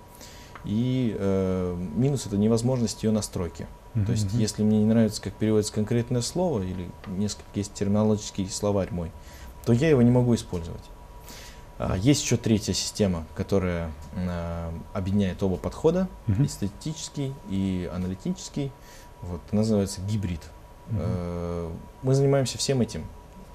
И 0.64 1.14
э, 1.18 1.76
минус 1.94 2.26
это 2.26 2.36
невозможность 2.36 3.02
ее 3.04 3.10
настройки. 3.10 3.66
Mm-hmm. 3.94 4.06
То 4.06 4.12
есть, 4.12 4.32
если 4.34 4.62
мне 4.62 4.78
не 4.78 4.86
нравится, 4.86 5.22
как 5.22 5.34
переводится 5.34 5.72
конкретное 5.72 6.22
слово, 6.22 6.62
или 6.62 6.88
несколько 7.06 7.46
есть 7.54 7.74
терминологический 7.74 8.48
словарь 8.48 8.88
мой, 8.90 9.10
то 9.64 9.72
я 9.72 9.88
его 9.88 10.02
не 10.02 10.10
могу 10.10 10.34
использовать. 10.34 10.82
А, 11.78 11.96
есть 11.96 12.22
еще 12.22 12.36
третья 12.36 12.72
система, 12.72 13.24
которая 13.34 13.90
а, 14.16 14.72
объединяет 14.92 15.42
оба 15.42 15.56
подхода, 15.56 16.08
mm-hmm. 16.26 16.44
и 16.44 16.48
статистический, 16.48 17.34
и 17.48 17.90
аналитический. 17.92 18.72
Вот, 19.22 19.40
называется 19.52 20.00
гибрид. 20.02 20.40
Mm-hmm. 20.90 21.76
Мы 22.02 22.14
занимаемся 22.14 22.58
всем 22.58 22.80
этим 22.80 23.04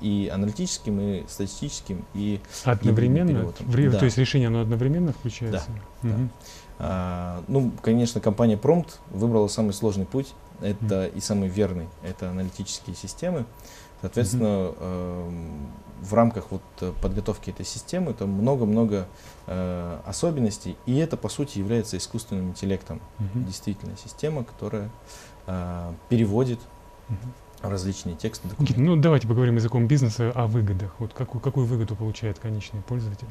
и 0.02 0.30
аналитическим, 0.34 1.00
и 1.00 1.26
статистическим, 1.28 2.06
и 2.14 2.40
одновременно. 2.64 3.54
В, 3.60 3.92
да. 3.92 4.00
То 4.00 4.06
есть 4.06 4.18
решение 4.18 4.48
оно 4.48 4.62
одновременно 4.62 5.14
включается. 5.14 5.66
Да. 6.02 6.10
Угу. 6.10 6.18
да. 6.18 6.30
А, 6.80 7.44
ну, 7.50 7.72
конечно, 7.82 8.22
компания 8.22 8.56
Prompt 8.56 8.96
выбрала 9.12 9.48
самый 9.48 9.74
сложный 9.74 10.06
путь, 10.06 10.34
это 10.62 11.08
и 11.08 11.20
самый 11.20 11.50
верный, 11.50 11.88
это 12.04 12.30
аналитические 12.30 12.96
системы. 12.96 13.46
Соответственно, 14.02 14.44
mm-hmm. 14.44 14.76
э, 14.80 16.06
в 16.06 16.14
рамках 16.14 16.46
вот 16.52 16.62
подготовки 17.02 17.50
этой 17.50 17.66
системы 17.66 18.14
там 18.14 18.30
много-много 18.30 19.08
э, 19.46 20.00
особенностей, 20.06 20.78
и 20.86 20.96
это 20.96 21.18
по 21.18 21.28
сути 21.28 21.60
является 21.60 21.98
искусственным 21.98 22.50
интеллектом. 22.50 23.02
Mm-hmm. 23.20 23.44
Действительно, 23.46 23.98
система, 24.02 24.46
которая 24.46 24.90
э, 25.48 25.92
переводит 26.08 26.60
mm-hmm. 27.10 27.70
различные 27.70 28.16
тексты. 28.16 28.48
Документы. 28.48 28.80
Ну, 28.80 28.96
давайте 28.96 29.28
поговорим 29.28 29.56
языком 29.56 29.86
бизнеса 29.86 30.32
о 30.34 30.48
выгодах. 30.48 30.96
Вот 31.00 31.14
какую, 31.14 31.42
какую 31.42 31.66
выгоду 31.66 31.98
получает 31.98 32.40
конечный 32.40 32.82
пользователь? 32.82 33.28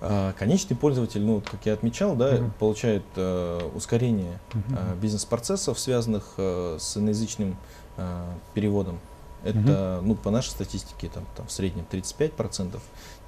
А, 0.00 0.32
конечный 0.34 0.76
пользователь, 0.76 1.22
ну, 1.22 1.40
как 1.40 1.64
я 1.64 1.72
отмечал, 1.72 2.14
да, 2.16 2.34
uh-huh. 2.34 2.50
получает 2.58 3.02
э, 3.16 3.70
ускорение 3.74 4.38
uh-huh. 4.52 4.92
э, 4.92 4.96
бизнес-процессов, 5.00 5.78
связанных 5.78 6.34
э, 6.36 6.76
с 6.78 6.96
иноязычным 6.96 7.56
э, 7.96 8.24
переводом. 8.52 8.98
Это, 9.42 9.58
uh-huh. 9.58 10.00
ну, 10.02 10.14
по 10.14 10.30
нашей 10.30 10.50
статистике, 10.50 11.08
там, 11.08 11.24
там 11.34 11.46
в 11.46 11.52
среднем 11.52 11.86
35%. 11.90 12.78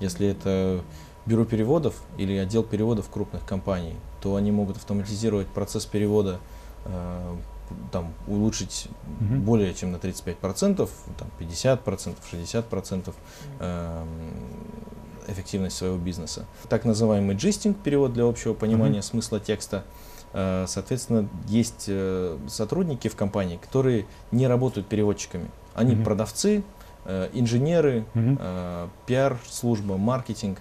Если 0.00 0.28
это 0.28 0.82
бюро 1.24 1.44
переводов 1.44 1.94
или 2.18 2.36
отдел 2.36 2.62
переводов 2.62 3.08
крупных 3.08 3.44
компаний, 3.46 3.94
то 4.20 4.36
они 4.36 4.50
могут 4.50 4.76
автоматизировать 4.76 5.46
процесс 5.46 5.86
перевода, 5.86 6.38
э, 6.84 7.36
там, 7.92 8.12
улучшить 8.26 8.88
uh-huh. 9.20 9.38
более 9.38 9.72
чем 9.74 9.92
на 9.92 9.96
35%, 9.96 10.88
там, 11.18 11.28
50%, 11.38 12.16
60%. 12.30 13.14
Э, 13.60 14.04
эффективность 15.28 15.76
своего 15.76 15.96
бизнеса. 15.96 16.46
Так 16.68 16.84
называемый 16.84 17.36
джистинг, 17.36 17.78
перевод 17.78 18.12
для 18.12 18.24
общего 18.24 18.54
понимания 18.54 18.98
mm-hmm. 18.98 19.02
смысла 19.02 19.40
текста. 19.40 19.84
Э, 20.32 20.66
соответственно, 20.66 21.28
есть 21.46 21.84
э, 21.88 22.38
сотрудники 22.48 23.08
в 23.08 23.16
компании, 23.16 23.56
которые 23.56 24.06
не 24.30 24.46
работают 24.46 24.86
переводчиками. 24.86 25.50
Они 25.74 25.94
mm-hmm. 25.94 26.04
продавцы, 26.04 26.64
э, 27.04 27.30
инженеры, 27.32 28.04
mm-hmm. 28.14 28.90
пиар-служба, 29.06 29.96
маркетинг. 29.96 30.60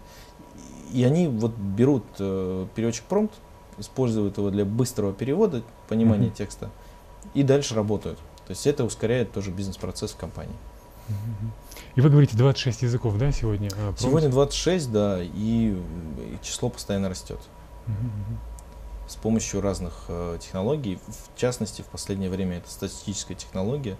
И 0.94 1.04
они 1.04 1.28
вот 1.28 1.52
берут 1.52 2.06
переводчик 2.16 3.04
промпт, 3.06 3.34
используют 3.78 4.38
его 4.38 4.50
для 4.50 4.64
быстрого 4.64 5.12
перевода, 5.12 5.64
понимания 5.90 6.28
mm-hmm. 6.28 6.38
текста, 6.38 6.70
и 7.34 7.44
дальше 7.44 7.76
работают. 7.76 8.20
То 8.46 8.52
есть 8.52 8.66
это 8.66 8.86
ускоряет 8.86 9.34
тоже 9.34 9.52
бизнес-процесс 9.52 10.12
в 10.12 10.18
компании. 10.18 10.56
И 11.96 12.02
вы 12.02 12.10
говорите 12.10 12.38
26 12.38 12.84
языков, 12.84 13.18
да, 13.18 13.32
сегодня? 13.32 13.70
А, 13.76 13.94
сегодня 13.98 14.30
26, 14.30 14.92
да, 14.92 15.20
и, 15.22 15.30
и 15.70 16.38
число 16.42 16.70
постоянно 16.70 17.10
растет. 17.10 17.40
С 19.08 19.16
помощью 19.16 19.62
разных 19.62 19.94
э, 20.10 20.38
технологий, 20.42 21.00
в 21.08 21.40
частности, 21.40 21.82
в 21.82 21.86
последнее 21.86 22.30
время 22.30 22.58
это 22.58 22.70
статистическая 22.70 23.36
технология. 23.36 23.96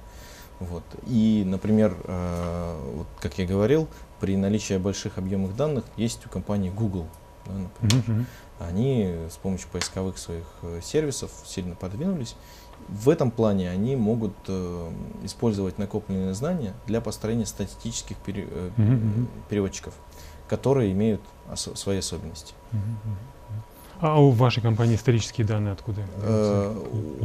Вот. 0.60 0.84
И, 1.06 1.44
например, 1.46 1.96
э, 2.04 2.92
вот, 2.94 3.08
как 3.22 3.38
я 3.38 3.46
говорил, 3.46 3.88
при 4.20 4.36
наличии 4.36 4.78
больших 4.78 5.18
объемов 5.18 5.56
данных 5.56 5.86
есть 5.96 6.26
у 6.26 6.30
компании 6.30 6.70
Google. 6.70 7.08
Да, 7.46 7.54
например. 7.54 8.26
Они 8.60 9.16
с 9.32 9.38
помощью 9.38 9.70
поисковых 9.70 10.18
своих 10.18 10.46
э, 10.64 10.82
сервисов 10.84 11.32
сильно 11.46 11.76
подвинулись 11.76 12.36
в 12.88 13.10
этом 13.10 13.32
плане 13.32 13.70
они 13.70 13.96
могут 13.96 14.34
э, 14.48 14.92
использовать 15.24 15.78
накопленные 15.78 16.34
знания 16.34 16.74
для 16.86 17.02
построения 17.02 17.46
статистических 17.46 18.18
пере, 18.18 18.48
э, 18.50 18.70
mm-hmm. 18.78 19.28
переводчиков, 19.50 19.94
которые 20.48 20.92
имеют 20.94 21.22
ос- 21.52 21.72
свои 21.76 21.98
особенности. 21.98 22.54
Mm-hmm. 22.72 23.38
А 24.00 24.22
у 24.22 24.30
вашей 24.30 24.62
компании 24.62 24.96
исторические 24.96 25.46
данные 25.48 25.74
откуда? 25.74 26.02
Э, 26.22 26.84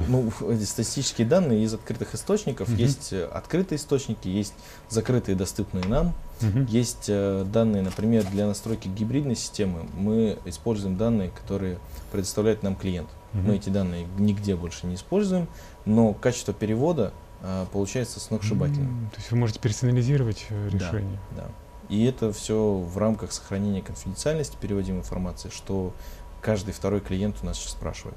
ну, 0.09 0.31
статистические 0.65 1.27
данные 1.27 1.65
из 1.65 1.75
открытых 1.75 2.15
источников. 2.15 2.69
Uh-huh. 2.69 2.77
Есть 2.77 3.13
э, 3.13 3.27
открытые 3.27 3.77
источники, 3.77 4.29
есть 4.29 4.55
закрытые, 4.89 5.37
доступные 5.37 5.85
нам. 5.85 6.15
Uh-huh. 6.41 6.67
Есть 6.71 7.07
э, 7.09 7.45
данные, 7.53 7.83
например, 7.83 8.25
для 8.25 8.47
настройки 8.47 8.89
гибридной 8.89 9.37
системы. 9.37 9.87
Мы 9.95 10.39
используем 10.47 10.97
данные, 10.97 11.31
которые 11.31 11.79
предоставляет 12.11 12.63
нам 12.63 12.75
клиент. 12.75 13.09
Uh-huh. 13.33 13.43
Мы 13.43 13.57
эти 13.57 13.71
данные 13.71 14.07
нигде 14.19 14.57
больше 14.57 14.87
не 14.87 14.95
используем, 14.95 15.49
но 15.85 16.13
качество 16.13 16.53
перевода 16.53 17.13
э, 17.41 17.67
получается 17.73 18.21
сногсшибательным. 18.21 19.11
То 19.11 19.19
есть 19.19 19.31
вы 19.31 19.39
можете 19.39 19.61
персонализировать 19.61 20.47
э, 20.51 20.69
решение. 20.69 21.19
Да, 21.31 21.45
да. 21.45 21.49
И 21.89 22.05
это 22.05 22.33
все 22.33 22.75
в 22.75 22.97
рамках 22.99 23.33
сохранения 23.33 23.83
конфиденциальности 23.83 24.57
переводимой 24.61 25.01
информации, 25.01 25.51
что 25.51 25.95
каждый 26.41 26.73
второй 26.73 27.01
клиент 27.01 27.37
у 27.43 27.47
нас 27.47 27.59
сейчас 27.59 27.73
спрашивает 27.73 28.17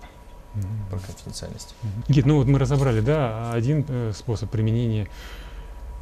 mm-hmm. 0.55 0.89
про 0.89 0.99
конфиденциальность. 0.99 1.75
Mm-hmm. 1.81 2.13
Гид, 2.13 2.25
ну 2.25 2.37
вот 2.37 2.47
мы 2.47 2.59
разобрали, 2.59 3.01
да, 3.01 3.51
один 3.51 3.85
э, 3.87 4.11
способ 4.15 4.49
применения 4.49 5.07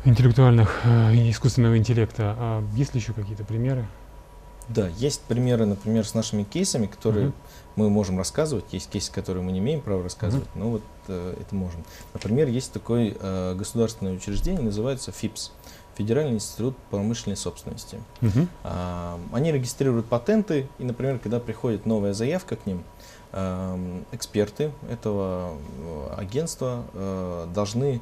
интеллектуальных 0.05 0.81
э, 0.83 1.13
и 1.13 1.31
искусственного 1.31 1.77
интеллекта. 1.77 2.35
А 2.37 2.63
есть 2.75 2.93
ли 2.93 2.99
еще 2.99 3.13
какие-то 3.13 3.43
примеры? 3.43 3.85
Да, 4.69 4.87
есть 4.87 5.21
примеры, 5.21 5.65
например, 5.65 6.05
с 6.05 6.13
нашими 6.13 6.43
кейсами, 6.43 6.87
которые 6.87 7.27
uh-huh. 7.27 7.33
Мы 7.75 7.89
можем 7.89 8.17
рассказывать. 8.17 8.65
Есть 8.71 8.89
кейсы, 8.89 9.11
которые 9.11 9.43
мы 9.43 9.51
не 9.51 9.59
имеем 9.59 9.81
права 9.81 10.03
рассказывать, 10.03 10.47
uh-huh. 10.47 10.59
но 10.59 10.69
вот 10.69 10.83
э, 11.07 11.35
это 11.41 11.55
можем. 11.55 11.83
Например, 12.13 12.47
есть 12.47 12.71
такое 12.71 13.15
э, 13.19 13.55
государственное 13.55 14.13
учреждение, 14.13 14.61
называется 14.61 15.11
ФИПС. 15.11 15.51
Федеральный 15.95 16.35
институт 16.35 16.75
промышленной 16.89 17.37
собственности. 17.37 18.01
Угу. 18.21 18.47
А, 18.63 19.19
они 19.31 19.51
регистрируют 19.51 20.07
патенты, 20.07 20.67
и, 20.79 20.83
например, 20.83 21.19
когда 21.19 21.39
приходит 21.39 21.85
новая 21.85 22.13
заявка 22.13 22.55
к 22.55 22.65
ним, 22.65 22.83
а, 23.31 23.79
эксперты 24.11 24.71
этого 24.89 25.55
э, 25.77 26.15
агентства 26.17 26.83
а, 26.93 27.47
должны 27.53 28.01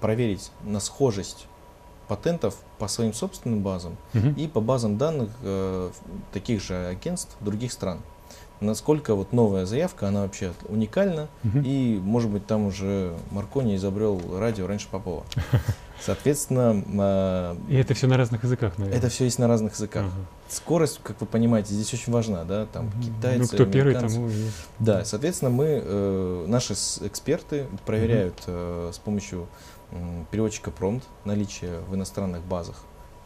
проверить 0.00 0.50
на 0.64 0.80
схожесть 0.80 1.46
патентов 2.08 2.56
по 2.78 2.88
своим 2.88 3.12
собственным 3.12 3.60
базам 3.60 3.98
угу. 4.14 4.28
и 4.38 4.48
по 4.48 4.62
базам 4.62 4.96
данных 4.96 5.28
таких 6.32 6.62
же 6.62 6.86
агентств 6.86 7.36
других 7.40 7.70
стран. 7.72 8.00
Насколько 8.60 9.14
вот 9.14 9.32
новая 9.32 9.66
заявка, 9.66 10.08
она 10.08 10.22
вообще 10.22 10.52
уникальна, 10.68 11.28
Мгм. 11.42 11.62
и, 11.64 11.98
может 12.02 12.30
быть, 12.30 12.46
там 12.46 12.66
уже 12.66 13.14
Маркони 13.30 13.76
изобрел 13.76 14.20
радио 14.38 14.66
раньше 14.66 14.88
Попова. 14.90 15.24
Соответственно, 16.00 16.84
а, 17.00 17.56
И 17.68 17.74
это 17.76 17.92
все 17.94 18.06
на 18.06 18.16
разных 18.16 18.44
языках, 18.44 18.78
наверное. 18.78 18.98
это 18.98 19.08
все 19.08 19.24
есть 19.24 19.38
на 19.38 19.48
разных 19.48 19.72
языках. 19.74 20.04
Ага. 20.04 20.14
Скорость, 20.48 21.00
как 21.02 21.20
вы 21.20 21.26
понимаете, 21.26 21.74
здесь 21.74 21.92
очень 21.92 22.12
важна, 22.12 22.44
да, 22.44 22.66
там 22.66 22.90
китайцы, 23.02 23.40
Ну, 23.40 23.46
кто 23.48 23.66
первый, 23.66 23.94
тому. 23.94 24.30
Да, 24.78 25.04
соответственно, 25.04 25.50
мы, 25.50 25.82
э, 25.84 26.44
наши 26.46 26.74
эксперты 27.02 27.66
проверяют 27.84 28.34
э, 28.46 28.90
с 28.94 28.98
помощью 28.98 29.48
переводчика 30.30 30.70
Prompt 30.70 31.02
наличие 31.24 31.80
в 31.88 31.94
иностранных 31.94 32.42
базах 32.42 32.76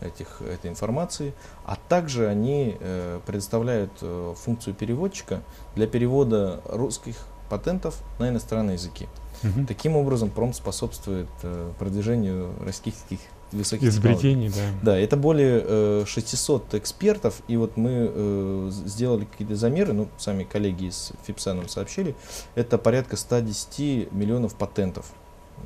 этих, 0.04 0.42
этой 0.42 0.71
информации, 0.71 1.35
а 1.64 1.76
также 1.76 2.28
они 2.28 2.76
э, 2.78 3.21
предоставляют 3.26 3.92
э, 4.00 4.35
функцию 4.37 4.75
переводчика 4.75 5.42
для 5.75 5.87
перевода 5.87 6.62
русских 6.66 7.16
патентов 7.49 8.02
на 8.18 8.28
иностранные 8.28 8.75
языки. 8.75 9.09
Мгм. 9.42 9.66
Таким 9.66 9.97
образом, 9.97 10.30
Prompt 10.35 10.54
способствует 10.54 11.28
э, 11.42 11.73
продвижению 11.78 12.52
российских 12.64 13.18
высоких. 13.52 13.88
Изобретений, 13.88 14.49
да. 14.49 14.92
Да, 14.92 14.99
это 14.99 15.16
более 15.16 15.62
э, 15.64 16.04
600 16.06 16.75
экспертов, 16.75 17.42
и 17.49 17.56
вот 17.56 17.76
мы 17.76 18.11
э, 18.12 18.71
сделали 18.87 19.25
какие-то 19.25 19.56
замеры, 19.56 19.92
ну, 19.92 20.09
сами 20.16 20.44
коллеги 20.44 20.87
из 20.87 21.12
ФИПСа 21.26 21.54
нам 21.54 21.68
сообщили, 21.68 22.14
это 22.54 22.78
порядка 22.78 23.16
110 23.16 24.12
миллионов 24.12 24.54
патентов. 24.54 25.06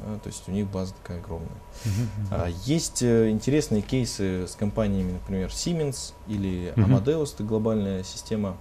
Да, 0.05 0.19
то 0.19 0.29
есть 0.29 0.49
у 0.49 0.53
них 0.53 0.67
база 0.69 0.95
такая 0.95 1.19
огромная. 1.21 1.49
А, 2.31 2.49
есть 2.65 3.03
э, 3.03 3.31
интересные 3.31 3.83
кейсы 3.83 4.47
с 4.47 4.55
компаниями, 4.55 5.13
например, 5.13 5.49
Siemens 5.49 6.13
или. 6.29 6.73
Amadeus, 6.77 7.35
это 7.35 7.45
глобальная 7.45 8.03
система 8.03 8.57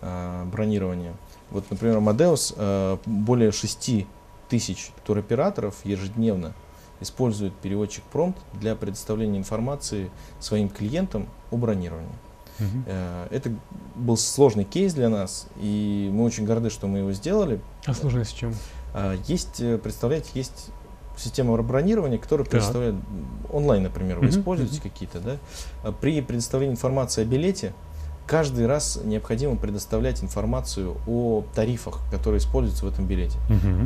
а, 0.00 0.44
бронирования. 0.46 1.14
Вот, 1.50 1.70
например, 1.70 1.98
Amadeus 1.98 2.54
а, 2.56 2.98
более 3.06 3.52
6 3.52 4.06
тысяч 4.48 4.90
туроператоров 5.04 5.76
ежедневно 5.84 6.52
использует 7.00 7.54
переводчик 7.54 8.04
Prompt 8.12 8.36
для 8.54 8.76
предоставления 8.76 9.38
информации 9.38 10.10
своим 10.40 10.68
клиентам 10.68 11.28
о 11.50 11.56
бронировании. 11.56 12.14
Э, 12.86 13.26
Это 13.30 13.52
был 13.94 14.16
сложный 14.16 14.64
кейс 14.64 14.94
для 14.94 15.08
нас, 15.08 15.46
и 15.56 16.08
мы 16.12 16.24
очень 16.24 16.44
горды, 16.44 16.70
что 16.70 16.86
мы 16.86 16.98
его 16.98 17.12
сделали. 17.12 17.60
А 17.86 17.94
сложность 17.94 18.32
в 18.32 18.38
чем? 18.38 18.54
А, 18.94 19.16
Есть, 19.26 19.60
э, 19.60 19.76
представляете, 19.76 20.30
есть 20.34 20.70
система 21.16 21.60
бронирования, 21.62 22.18
которая 22.18 22.44
Так. 22.44 22.52
предоставляет 22.52 22.94
м, 22.94 23.02
онлайн, 23.52 23.82
например, 23.82 24.20
вы 24.20 24.28
используете 24.28 24.80
какие-то, 24.80 25.20
да? 25.20 25.36
А 25.82 25.92
При 25.92 26.20
предоставлении 26.22 26.72
информации 26.74 27.22
о 27.22 27.24
билете 27.24 27.72
каждый 28.26 28.66
раз 28.66 28.98
необходимо 29.04 29.56
предоставлять 29.56 30.22
информацию 30.22 30.96
о 31.06 31.44
тарифах, 31.54 32.00
которые 32.10 32.38
используются 32.38 32.86
в 32.86 32.88
этом 32.88 33.06
билете. 33.06 33.36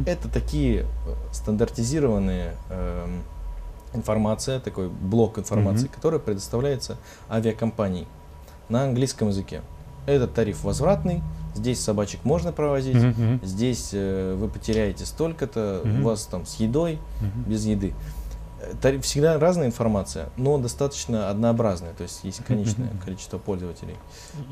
Это 0.06 0.28
такие 0.28 0.82
э, 0.82 0.84
стандартизированные 1.32 2.54
эм, 2.70 3.22
информация, 3.94 4.60
такой 4.60 4.88
блок 4.88 5.38
информации, 5.38 5.86
Мгм. 5.86 5.94
который 5.94 6.20
предоставляется 6.20 6.96
авиакомпанией 7.30 8.06
на 8.68 8.84
английском 8.84 9.28
языке. 9.28 9.62
Этот 10.06 10.34
тариф 10.34 10.62
возвратный, 10.64 11.22
здесь 11.58 11.80
собачек 11.80 12.24
можно 12.24 12.52
провозить, 12.52 12.94
мгм, 12.94 13.40
здесь 13.42 13.90
э, 13.92 14.34
вы 14.38 14.48
потеряете 14.48 15.04
столько-то, 15.04 15.82
Мгм. 15.84 16.00
у 16.00 16.04
вас 16.04 16.24
там 16.26 16.46
с 16.46 16.54
едой, 16.56 16.98
мгм. 17.20 17.42
без 17.50 17.64
еды. 17.66 17.94
Э, 18.82 19.00
всегда 19.00 19.38
разная 19.38 19.66
информация, 19.66 20.30
но 20.36 20.56
достаточно 20.58 21.28
однообразная, 21.30 21.92
то 21.94 22.02
есть 22.04 22.20
есть 22.24 22.42
конечное 22.44 22.88
Мгм. 22.88 22.98
количество 23.00 23.38
пользователей. 23.38 23.96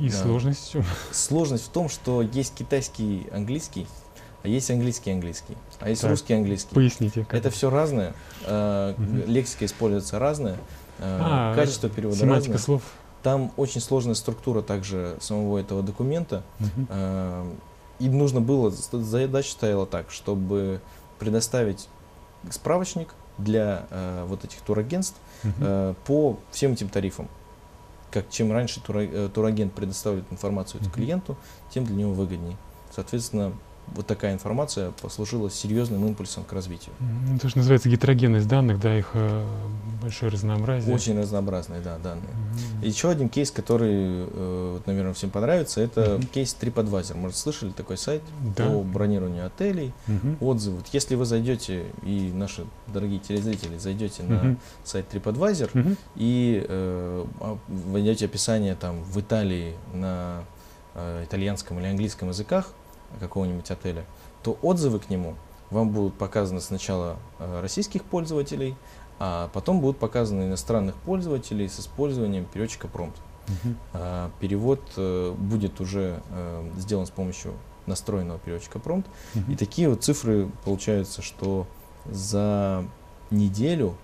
И 0.01 0.09
Да. 0.11 0.17
сложность 0.17 0.69
в 0.69 0.73
чем? 0.73 0.85
Сложность 1.13 1.65
в 1.67 1.69
том, 1.71 1.89
что 1.89 2.23
есть 2.23 2.55
китайский 2.55 3.27
английский, 3.33 3.87
а 4.42 4.49
есть 4.49 4.71
английский 4.71 5.12
английский, 5.12 5.57
а 5.81 5.88
есть 5.88 6.03
Так. 6.03 6.11
русский 6.11 6.35
английский. 6.35 6.75
Поясните. 6.75 7.25
как 7.25 7.35
Это 7.40 7.51
все 7.51 7.71
разное, 7.71 8.14
э, 8.45 8.95
Мгм. 8.97 9.23
лексика 9.31 9.64
используется 9.64 10.19
разная, 10.19 10.55
э, 10.99 11.19
А, 11.21 11.55
качество 11.55 11.88
перевода 11.88 12.19
Семантика 12.19 12.53
разное. 12.55 12.64
слов. 12.64 12.83
Там 13.27 13.51
очень 13.57 13.81
сложная 13.81 14.15
структура 14.15 14.62
также 14.62 15.17
самого 15.19 15.59
этого 15.59 15.83
документа. 15.83 16.45
Мгм. 16.61 16.87
Э, 16.89 17.53
И 17.99 18.09
нужно 18.09 18.41
было, 18.41 18.71
задача 18.71 19.51
стояла 19.51 19.85
так, 19.85 20.12
чтобы 20.12 20.81
предоставить 21.19 21.89
справочник 22.51 23.09
для 23.37 23.87
э, 23.91 24.25
вот 24.29 24.45
этих 24.45 24.61
турагентств 24.61 25.17
Мгм. 25.43 25.55
э, 25.59 25.95
по 26.07 26.39
всем 26.53 26.75
этим 26.75 26.89
тарифам. 26.89 27.27
Как 28.12 28.31
чем 28.31 28.53
раньше 28.53 28.81
тура- 28.81 29.03
э, 29.11 29.29
турагент 29.35 29.73
предоставит 29.73 30.23
информацию 30.31 30.81
Мгм. 30.83 30.93
клиенту, 30.93 31.37
тем 31.71 31.85
для 31.85 31.97
него 31.97 32.12
выгоднее. 32.12 32.57
Соответственно, 32.95 33.55
вот 33.94 34.07
такая 34.07 34.35
информация 34.35 34.90
послужила 35.03 35.51
серьезным 35.51 36.07
импульсом 36.07 36.44
к 36.44 36.53
развитию. 36.53 36.94
Ну, 37.01 37.38
То, 37.38 37.49
что 37.49 37.59
называется 37.59 37.88
гетерогенность 37.88 38.49
данных, 38.49 38.81
да, 38.81 38.96
их 38.99 39.11
э, 39.14 39.46
большое 40.03 40.31
разнообразие. 40.31 40.94
Очень 40.94 41.18
разнообразные, 41.18 41.81
да, 41.81 41.99
данные. 41.99 42.29
Мгм. 42.35 42.83
Еще 42.83 43.09
один 43.09 43.29
кейс, 43.29 43.51
который, 43.51 43.94
э, 43.94 44.70
вот, 44.75 44.87
наверное, 44.87 45.14
всем 45.14 45.31
понравится, 45.31 45.81
это 45.81 46.16
Мгм. 46.18 46.27
кейс 46.29 46.57
TripAdvisor. 46.61 47.16
Может, 47.16 47.37
слышали 47.37 47.70
такой 47.70 47.96
сайт 47.96 48.22
Да. 48.57 48.66
по 48.68 48.83
бронированию 48.83 49.46
отелей, 49.46 49.92
Мгм. 50.07 50.37
отзывы. 50.40 50.77
Вот 50.79 50.87
если 50.92 51.14
вы 51.14 51.25
зайдете, 51.25 51.87
и 52.03 52.31
наши 52.35 52.64
дорогие 52.88 53.18
телезрители, 53.20 53.79
зайдете 53.79 54.22
на 54.25 54.35
Мгм. 54.42 54.59
сайт 54.85 55.07
TripAdvisor 55.12 55.70
Мгм. 55.72 55.96
и 56.16 56.64
э, 56.68 57.25
войдете 57.68 58.25
описание 58.27 58.75
там 58.75 59.03
в 59.03 59.18
Италии 59.20 59.75
на 59.94 60.44
э, 60.99 61.25
итальянском 61.25 61.79
или 61.79 61.87
английском 61.88 62.29
языках 62.29 62.70
какого-нибудь 63.20 63.70
отеля, 63.70 64.05
то 64.42 64.59
отзывы 64.62 64.98
к 64.98 65.11
нему 65.11 65.35
вам 65.70 65.90
будут 65.90 66.14
показаны 66.14 66.61
сначала 66.61 67.16
э, 67.38 67.61
российских 67.61 68.05
пользователей, 68.05 68.76
а 69.18 69.48
потом 69.52 69.81
будут 69.81 69.98
показаны 69.98 70.42
иностранных 70.42 70.94
пользователей 70.96 71.68
с 71.68 71.81
использованием 71.81 72.44
переводчика. 72.44 72.88
Мгм. 72.88 73.76
А, 73.92 74.31
Перевод 74.40 74.81
э, 74.96 75.35
будет 75.37 75.81
уже 75.81 76.20
э, 76.31 76.70
сделан 76.76 77.07
с 77.07 77.11
помощью 77.11 77.55
настроенного 77.87 78.38
переводчика 78.38 78.79
Prompt. 78.79 79.07
Мгм. 79.35 79.52
И 79.52 79.57
такие 79.57 79.88
вот 79.88 80.02
цифры 80.02 80.48
получаются, 80.64 81.22
что 81.22 81.66
за 82.05 82.85
неделю 83.31 83.96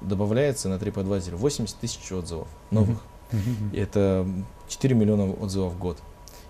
добавляется 0.00 0.68
на 0.68 0.74
TripAdvisor 0.74 1.36
80 1.36 1.76
тысяч 1.76 2.10
отзывов 2.12 2.48
новых. 2.70 2.98
Мгм. 3.32 3.70
И 3.72 3.78
Это 3.78 4.26
4 4.68 4.94
миллиона 4.94 5.32
отзывов 5.32 5.74
в 5.74 5.78
год. 5.78 5.98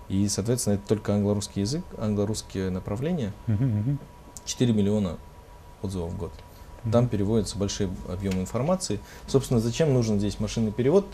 И, 0.09 0.27
соответственно, 0.27 0.75
это 0.75 0.87
только 0.87 1.13
англо-русский 1.15 1.61
язык, 1.61 1.83
англо-русские 1.97 2.69
направления, 2.69 3.33
Мгм. 3.47 3.79
Мгм. 3.79 3.99
4 4.45 4.73
миллиона 4.73 5.17
отзывов 5.81 6.11
в 6.13 6.17
год. 6.17 6.31
Там 6.91 7.07
переводятся 7.07 7.57
большие 7.57 7.89
объемы 8.07 8.41
информации. 8.41 8.99
Собственно, 9.25 9.59
зачем 9.59 9.91
нужен 9.91 10.19
здесь 10.19 10.39
машинный 10.39 10.71
перевод, 10.71 11.07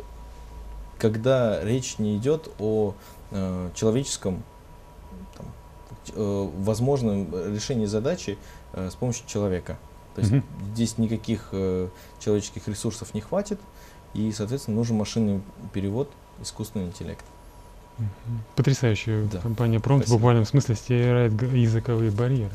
когда 1.00 1.64
речь 1.64 1.98
не 1.98 2.18
идет 2.18 2.50
о 2.60 2.94
э, 3.32 3.70
человеческом 3.74 4.44
там, 5.38 5.46
э, 6.14 6.50
возможном 6.60 7.30
решении 7.54 7.86
задачи 7.86 8.38
э, 8.74 8.90
с 8.92 8.96
помощью 8.96 9.26
человека. 9.28 9.78
То 10.16 10.22
есть 10.22 10.34
Мгм. 10.34 10.44
здесь 10.74 10.98
никаких 10.98 11.48
э, 11.54 11.88
человеческих 12.20 12.68
ресурсов 12.68 13.14
не 13.14 13.22
хватит, 13.22 13.60
и, 14.14 14.30
соответственно, 14.34 14.76
нужен 14.76 14.98
машинный 14.98 15.42
перевод, 15.72 16.12
искусственный 16.42 16.88
интеллект. 16.88 17.24
Потрясающая 18.56 19.26
Да. 19.26 19.40
компания 19.40 19.78
PROMT 19.78 20.06
в 20.06 20.10
буквальном 20.10 20.46
смысле 20.46 20.76
стирает 20.76 21.34
языковые 21.54 22.12
барьеры. 22.12 22.52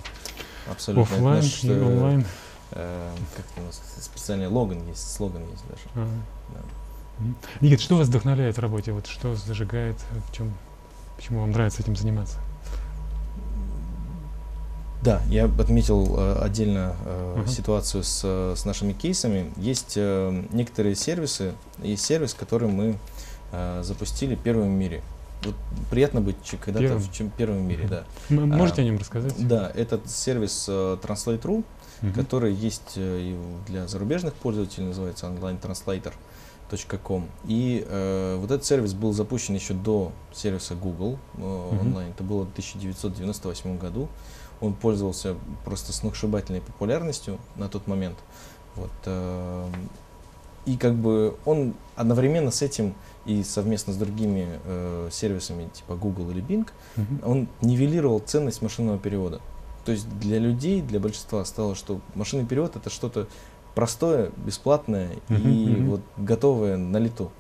Абсолютно. 0.70 1.03
Оффлайн 1.14 1.44
и 1.62 1.70
онлайн. 1.70 2.25
э, 2.72 3.11
как 3.37 3.46
у 3.62 3.66
нас 3.66 3.81
специальный 4.01 4.49
логан 4.49 4.79
есть, 4.88 5.12
слоган 5.12 5.42
есть 5.53 5.62
даже. 5.68 5.83
А. 5.94 6.09
Да. 6.55 7.25
Никит, 7.61 7.81
что 7.81 7.96
вас 7.96 8.09
вдохновляет 8.09 8.57
в 8.57 8.61
работе? 8.61 8.92
Вот 8.92 9.07
что 9.07 9.35
зажигает, 9.37 9.96
в 10.29 10.33
чем, 10.37 10.53
почему 11.16 11.40
вам 11.40 11.53
нравится 11.53 11.83
этим 11.83 11.94
заниматься? 11.96 12.38
Да, 15.03 15.22
я 15.29 15.44
отметил 15.44 16.16
э, 16.18 16.38
отдельно 16.42 16.96
э, 17.05 17.35
Мгм. 17.38 17.46
ситуацию 17.46 18.03
с, 18.03 18.25
с 18.57 18.64
нашими 18.64 18.92
кейсами. 18.92 19.53
Есть 19.57 19.92
э, 19.96 20.42
некоторые 20.51 20.96
сервисы, 20.96 21.53
есть 21.79 22.05
сервис, 22.05 22.35
который 22.35 22.68
мы 22.68 22.99
э, 23.53 23.83
запустили 23.85 24.35
первым 24.35 24.75
в 24.75 24.77
мире. 24.79 25.03
Вот 25.46 25.54
приятно 25.90 26.20
быть 26.20 26.37
когда-то 26.61 26.85
Первым? 26.85 27.02
в 27.02 27.12
чем 27.12 27.30
первым 27.30 27.64
в 27.64 27.68
мире, 27.68 27.87
да. 27.88 28.04
М- 28.30 28.48
Можете 28.50 28.82
А, 28.82 28.85
о 28.85 28.88
нем 28.88 28.98
рассказать? 28.98 29.35
Да, 29.48 29.70
этот 29.74 30.09
сервис 30.11 30.66
э, 30.68 30.96
Translate.ru, 31.02 31.64
Мгм. 32.02 32.12
который 32.12 32.52
есть 32.52 32.92
э, 32.96 33.20
и 33.20 33.37
для 33.70 33.87
зарубежных 33.87 34.35
пользователей, 34.35 34.87
называется 34.87 35.26
onlinetranslator.com. 35.26 37.28
И 37.46 37.85
э, 37.88 38.37
вот 38.40 38.50
этот 38.50 38.64
сервис 38.66 38.92
был 38.94 39.12
запущен 39.12 39.54
еще 39.54 39.74
до 39.74 40.12
сервиса 40.35 40.74
Google 40.74 41.18
э, 41.37 41.40
Мгм. 41.72 41.80
онлайн. 41.80 42.11
Это 42.11 42.24
было 42.24 42.40
в 42.44 42.50
1998 42.50 43.78
году. 43.78 44.09
Он 44.61 44.72
пользовался 44.74 45.37
просто 45.64 45.92
сногсшибательной 45.92 46.61
популярностью 46.61 47.38
на 47.56 47.68
тот 47.68 47.87
момент. 47.87 48.16
Вот, 48.74 48.90
э, 49.04 49.68
и 50.66 50.76
как 50.76 50.94
бы 50.94 51.37
он 51.44 51.74
одновременно 51.94 52.50
с 52.50 52.62
этим 52.62 52.94
и 53.26 53.42
совместно 53.42 53.92
с 53.92 53.96
другими 53.96 54.60
э, 54.64 55.08
сервисами 55.10 55.68
типа 55.72 55.96
Google 55.96 56.30
или 56.30 56.42
Bing, 56.42 56.68
mm-hmm. 56.96 57.24
он 57.24 57.48
нивелировал 57.60 58.20
ценность 58.20 58.62
машинного 58.62 58.98
перевода. 58.98 59.40
То 59.84 59.92
есть 59.92 60.08
для 60.18 60.38
людей, 60.38 60.80
для 60.80 60.98
большинства 61.00 61.44
стало, 61.44 61.74
что 61.74 62.00
машинный 62.14 62.46
перевод 62.46 62.76
это 62.76 62.90
что-то 62.90 63.28
простое, 63.74 64.30
бесплатное 64.36 65.10
mm-hmm. 65.28 65.42
и 65.42 65.66
mm-hmm. 65.66 65.88
вот 65.90 66.00
готовое 66.16 66.76
на 66.76 66.96
лету. 66.98 67.30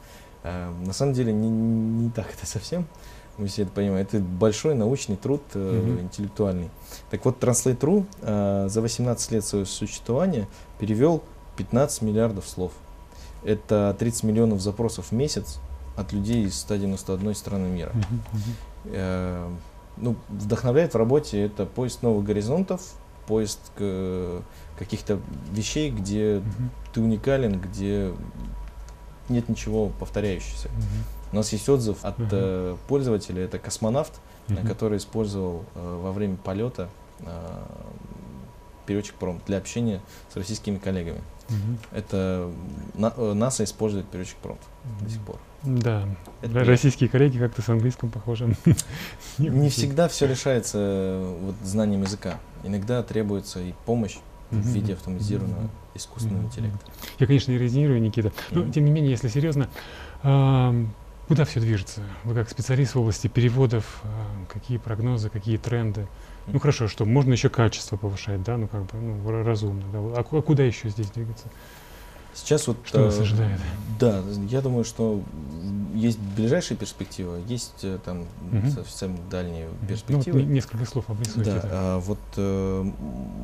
Э, 0.42 0.70
на 0.84 0.92
самом 0.92 1.12
деле 1.14 1.32
не, 1.32 1.48
не 1.48 2.10
так 2.10 2.32
это 2.32 2.46
совсем. 2.46 2.86
Мы 3.38 3.48
все 3.48 3.62
это 3.62 3.72
понимаем. 3.72 4.06
Это 4.06 4.18
большой 4.18 4.74
научный 4.74 5.16
труд 5.16 5.42
э, 5.54 5.58
mm-hmm. 5.58 6.00
интеллектуальный. 6.02 6.70
Так 7.10 7.24
вот, 7.24 7.42
Translate.ru 7.42 8.06
э, 8.22 8.68
за 8.68 8.80
18 8.80 9.32
лет 9.32 9.44
своего 9.44 9.66
существования 9.66 10.48
перевел 10.78 11.22
15 11.56 12.02
миллиардов 12.02 12.48
слов. 12.48 12.72
Это 13.44 13.94
30 13.98 14.24
миллионов 14.24 14.60
запросов 14.60 15.06
в 15.10 15.12
месяц 15.12 15.60
от 15.96 16.12
людей 16.12 16.44
из 16.44 16.58
191 16.60 17.34
страны 17.34 17.68
мира. 17.68 17.92
Э, 18.84 19.50
ну, 19.96 20.16
вдохновляет 20.28 20.94
в 20.94 20.96
работе 20.96 21.42
это 21.42 21.66
поиск 21.66 22.02
новых 22.02 22.24
горизонтов, 22.24 22.82
поиск 23.26 23.58
э, 23.78 24.40
каких-то 24.78 25.18
вещей, 25.50 25.90
где 25.90 26.42
ты 26.92 27.00
уникален, 27.00 27.60
где 27.60 28.12
нет 29.28 29.48
ничего 29.48 29.88
повторяющегося. 29.88 30.68
У 31.32 31.36
нас 31.36 31.52
есть 31.52 31.68
отзыв 31.68 32.04
от 32.04 32.16
э, 32.18 32.76
пользователя, 32.88 33.44
это 33.44 33.58
космонавт, 33.58 34.12
uh 34.48 34.66
который 34.66 34.98
использовал 34.98 35.64
э, 35.74 36.00
во 36.02 36.12
время 36.12 36.36
полета 36.36 36.88
э, 37.20 37.64
переводчик 38.86 39.16
пром 39.16 39.40
для 39.46 39.58
общения 39.58 40.00
с 40.32 40.36
российскими 40.36 40.78
коллегами. 40.78 41.20
Угу. 41.48 41.78
Это 41.92 42.50
на, 42.94 43.12
э, 43.16 43.32
НАСА 43.32 43.64
использует 43.64 44.06
переводчик 44.06 44.36
пром 44.38 44.56
угу. 44.84 45.04
до 45.04 45.10
сих 45.10 45.20
пор. 45.22 45.38
Да, 45.62 46.08
Это 46.42 46.64
российские 46.64 47.08
коллеги 47.08 47.38
как-то 47.38 47.62
с 47.62 47.68
английским 47.68 48.10
похожи. 48.10 48.54
Не 49.38 49.68
всегда 49.68 50.08
все 50.08 50.26
решается 50.26 50.78
э, 50.78 51.38
вот, 51.42 51.54
знанием 51.64 52.02
языка. 52.02 52.38
Иногда 52.62 53.02
требуется 53.02 53.60
и 53.60 53.72
помощь 53.84 54.16
в 54.50 54.66
виде 54.68 54.92
автоматизированного 54.94 55.68
искусственного 55.94 56.44
интеллекта. 56.44 56.78
Я, 57.18 57.26
конечно, 57.26 57.50
не 57.50 57.58
резонирую, 57.58 58.00
Никита. 58.00 58.32
Но, 58.50 58.70
тем 58.70 58.84
не 58.84 58.90
менее, 58.90 59.10
если 59.10 59.28
серьезно, 59.28 59.68
куда 60.22 61.44
все 61.44 61.60
движется? 61.60 62.02
Вы 62.24 62.34
как 62.34 62.48
специалист 62.48 62.94
в 62.94 63.00
области 63.00 63.28
переводов, 63.28 64.02
какие 64.48 64.78
прогнозы, 64.78 65.30
какие 65.30 65.56
тренды? 65.56 66.06
Ну 66.46 66.60
хорошо, 66.60 66.86
что 66.86 67.04
можно 67.04 67.32
еще 67.32 67.48
качество 67.48 67.96
повышать, 67.96 68.42
да, 68.44 68.56
ну 68.56 68.68
как 68.68 68.84
бы 68.84 68.98
ну, 68.98 69.42
разумно. 69.42 69.82
Да. 69.92 69.98
А, 69.98 70.20
а 70.20 70.42
куда 70.42 70.62
еще 70.62 70.88
здесь 70.90 71.10
двигаться? 71.10 71.48
Сейчас 72.36 72.66
вот 72.66 72.76
что 72.84 73.06
нас 73.06 73.18
э, 73.18 73.22
ожидает? 73.22 73.60
Да, 73.98 74.22
я 74.48 74.60
думаю, 74.60 74.84
что 74.84 75.22
есть 75.94 76.18
ближайшая 76.18 76.76
перспектива, 76.76 77.36
есть 77.48 77.82
э, 77.82 77.98
там 78.04 78.26
угу. 78.52 78.70
совсем 78.70 79.16
дальние 79.30 79.68
перспективы. 79.88 80.38
Ну, 80.38 80.44
вот 80.44 80.52
несколько 80.52 80.84
слов 80.84 81.08
обрисуйте. 81.08 81.52
Да, 81.52 81.60
а, 81.64 81.98
вот 82.00 82.18
э, 82.36 82.90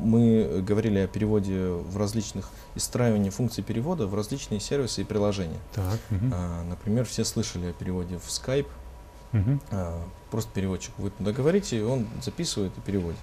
мы 0.03 0.61
говорили 0.65 0.99
о 0.99 1.07
переводе 1.07 1.71
в 1.71 1.97
различных 1.97 2.49
истраивании 2.75 3.31
функций 3.31 3.63
перевода 3.63 4.05
в 4.05 4.13
различные 4.13 4.59
сервисы 4.59 5.01
и 5.01 5.03
приложения. 5.03 5.59
Так, 5.73 5.99
угу. 6.11 6.25
а, 6.31 6.63
например, 6.63 7.05
все 7.05 7.25
слышали 7.25 7.71
о 7.71 7.73
переводе 7.73 8.19
в 8.19 8.27
Skype. 8.27 8.67
Угу. 9.33 9.59
А, 9.71 10.03
просто 10.29 10.51
переводчик. 10.53 10.91
Вы 10.99 11.09
туда 11.09 11.31
говорите, 11.31 11.83
он 11.83 12.05
записывает 12.23 12.71
и 12.77 12.81
переводит. 12.81 13.19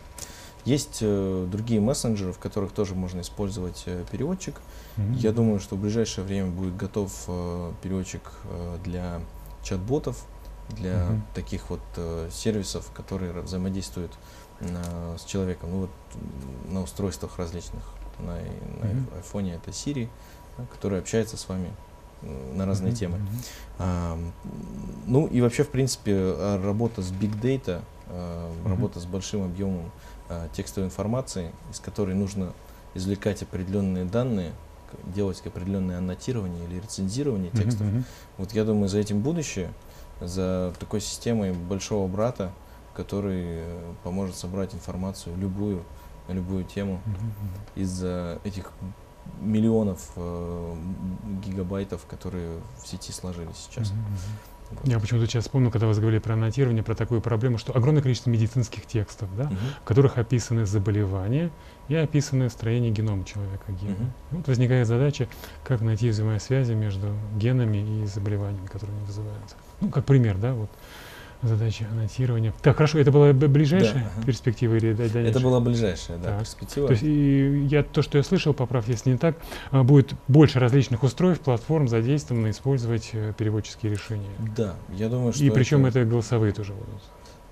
Есть 0.64 0.98
э, 1.00 1.46
другие 1.50 1.80
мессенджеры, 1.80 2.32
в 2.32 2.38
которых 2.38 2.72
тоже 2.72 2.94
можно 2.94 3.20
использовать 3.20 3.82
э, 3.86 4.04
переводчик. 4.10 4.60
Mm-hmm. 4.96 5.14
Я 5.16 5.32
думаю, 5.32 5.60
что 5.60 5.76
в 5.76 5.80
ближайшее 5.80 6.24
время 6.24 6.50
будет 6.50 6.76
готов 6.76 7.12
э, 7.28 7.72
переводчик 7.82 8.22
э, 8.44 8.78
для 8.84 9.20
чат-ботов, 9.62 10.24
для 10.68 10.92
mm-hmm. 10.92 11.20
таких 11.34 11.70
вот 11.70 11.80
э, 11.96 12.28
сервисов, 12.30 12.90
которые 12.92 13.32
взаимодействуют 13.40 14.12
э, 14.60 15.16
с 15.18 15.24
человеком. 15.24 15.70
Ну 15.70 15.80
вот 15.80 15.90
на 16.70 16.82
устройствах 16.82 17.38
различных. 17.38 17.82
На, 18.18 18.34
на 18.34 18.36
mm-hmm. 18.36 19.22
iPhone 19.22 19.54
это 19.54 19.70
Siri, 19.70 20.08
да, 20.58 20.66
который 20.66 20.98
общается 20.98 21.38
с 21.38 21.48
вами 21.48 21.70
на 22.22 22.66
разные 22.66 22.92
mm-hmm. 22.92 22.96
темы. 22.96 23.18
А, 23.78 24.18
ну 25.06 25.26
и 25.26 25.40
вообще, 25.40 25.64
в 25.64 25.70
принципе, 25.70 26.34
работа 26.62 27.02
с 27.02 27.10
Big 27.12 27.40
Data, 27.40 27.82
а, 28.08 28.50
mm-hmm. 28.50 28.68
работа 28.68 29.00
с 29.00 29.06
большим 29.06 29.44
объемом 29.44 29.90
а, 30.28 30.48
текстовой 30.52 30.88
информации, 30.88 31.52
из 31.70 31.80
которой 31.80 32.14
нужно 32.14 32.52
извлекать 32.94 33.42
определенные 33.42 34.04
данные, 34.04 34.52
делать 35.14 35.40
определенное 35.44 35.98
аннотирование 35.98 36.64
или 36.66 36.80
рецензирование 36.80 37.50
текстов. 37.50 37.86
Mm-hmm. 37.86 38.04
Вот 38.38 38.52
я 38.52 38.64
думаю, 38.64 38.88
за 38.88 38.98
этим 38.98 39.20
будущее, 39.20 39.70
за 40.20 40.74
такой 40.78 41.00
системой 41.00 41.52
большого 41.52 42.08
брата, 42.08 42.52
который 42.94 43.60
э, 43.60 43.94
поможет 44.02 44.36
собрать 44.36 44.74
информацию 44.74 45.36
любую 45.36 45.84
на 46.28 46.32
любую 46.32 46.64
тему 46.64 47.00
mm-hmm. 47.06 47.82
из 47.82 48.04
этих 48.44 48.72
миллионов 49.40 50.10
э, 50.16 50.76
гигабайтов, 51.44 52.06
которые 52.06 52.60
в 52.82 52.86
сети 52.86 53.12
сложились 53.12 53.56
сейчас. 53.56 53.90
Mm-hmm. 53.90 54.50
Вот. 54.70 54.86
Я 54.86 55.00
почему-то 55.00 55.26
сейчас 55.26 55.44
вспомнил, 55.44 55.70
когда 55.70 55.88
вы 55.88 55.94
говорили 55.94 56.20
про 56.20 56.34
аннотирование, 56.34 56.82
про 56.82 56.94
такую 56.94 57.20
проблему, 57.20 57.58
что 57.58 57.76
огромное 57.76 58.02
количество 58.02 58.30
медицинских 58.30 58.86
текстов, 58.86 59.28
да, 59.36 59.44
uh 59.44 59.56
в 59.82 59.84
которых 59.84 60.16
описаны 60.16 60.64
заболевания 60.64 61.50
и 61.88 61.96
описаны 61.96 62.48
строение 62.50 62.92
генома 62.92 63.24
человека, 63.24 63.72
гена. 63.72 64.12
uh 64.30 64.36
Вот 64.36 64.46
возникает 64.46 64.86
задача, 64.86 65.28
как 65.64 65.80
найти 65.80 66.10
взаимосвязи 66.10 66.74
между 66.74 67.08
генами 67.36 68.02
и 68.02 68.06
заболеваниями, 68.06 68.66
которые 68.66 68.96
они 68.96 69.06
вызывают. 69.06 69.56
Ну, 69.80 69.88
как 69.88 70.04
пример, 70.04 70.38
да, 70.38 70.54
вот 70.54 70.70
Задача 71.42 71.86
аннотирования. 71.90 72.52
Так, 72.62 72.76
хорошо, 72.76 72.98
это 72.98 73.10
была 73.10 73.32
ближайшая 73.32 74.10
да, 74.14 74.22
перспектива 74.26 74.74
или 74.74 74.92
дальнейшая? 74.92 75.30
Это 75.30 75.40
была 75.40 75.60
ближайшая, 75.60 76.18
да, 76.18 76.24
так. 76.24 76.40
перспектива. 76.40 76.86
То 76.86 76.92
есть 76.92 77.02
и 77.02 77.66
я, 77.70 77.82
то, 77.82 78.02
что 78.02 78.18
я 78.18 78.24
слышал, 78.24 78.52
поправь, 78.52 78.88
если 78.88 79.10
не 79.10 79.16
так, 79.16 79.36
а, 79.70 79.82
будет 79.82 80.12
больше 80.28 80.58
различных 80.58 81.02
устройств, 81.02 81.42
платформ 81.44 81.88
задействовано 81.88 82.50
использовать 82.50 83.10
э, 83.14 83.32
переводческие 83.38 83.90
решения. 83.90 84.28
Да, 84.54 84.74
я 84.90 85.08
думаю, 85.08 85.32
что 85.32 85.42
И 85.42 85.48
причем 85.48 85.86
это, 85.86 86.00
это 86.00 86.10
голосовые 86.10 86.52
тоже 86.52 86.74
будут. 86.74 87.00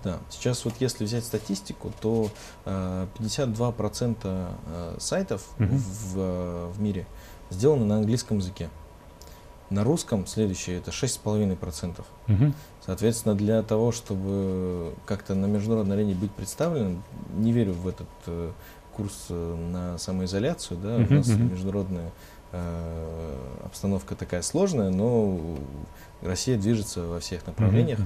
Да, 0.04 0.18
сейчас 0.30 0.64
вот 0.64 0.74
если 0.80 1.04
взять 1.04 1.24
статистику, 1.24 1.90
то 2.00 2.30
э, 2.66 3.06
52% 3.18 4.16
э, 4.22 4.96
сайтов 4.98 5.48
угу. 5.58 5.74
в, 5.74 6.72
в 6.72 6.80
мире 6.80 7.06
сделаны 7.50 7.86
на 7.86 7.96
английском 7.96 8.38
языке. 8.38 8.68
На 9.70 9.84
русском 9.84 10.26
следующее 10.26 10.78
это 10.78 10.90
6,5%. 10.90 12.04
Угу. 12.28 12.52
Соответственно, 12.88 13.34
для 13.34 13.62
того, 13.62 13.92
чтобы 13.92 14.94
как-то 15.04 15.34
на 15.34 15.44
международной 15.44 15.94
арене 15.94 16.14
быть 16.14 16.30
представленным, 16.30 17.02
не 17.36 17.52
верю 17.52 17.74
в 17.74 17.86
этот 17.86 18.08
э, 18.24 18.50
курс 18.96 19.26
э, 19.28 19.56
на 19.72 19.98
самоизоляцию. 19.98 20.80
Да? 20.80 20.96
У 20.96 21.12
нас 21.12 21.28
международная 21.28 22.10
э, 22.52 23.36
обстановка 23.66 24.14
такая 24.14 24.40
сложная, 24.40 24.88
но 24.88 25.38
Россия 26.22 26.56
движется 26.56 27.02
во 27.02 27.20
всех 27.20 27.46
направлениях. 27.46 27.98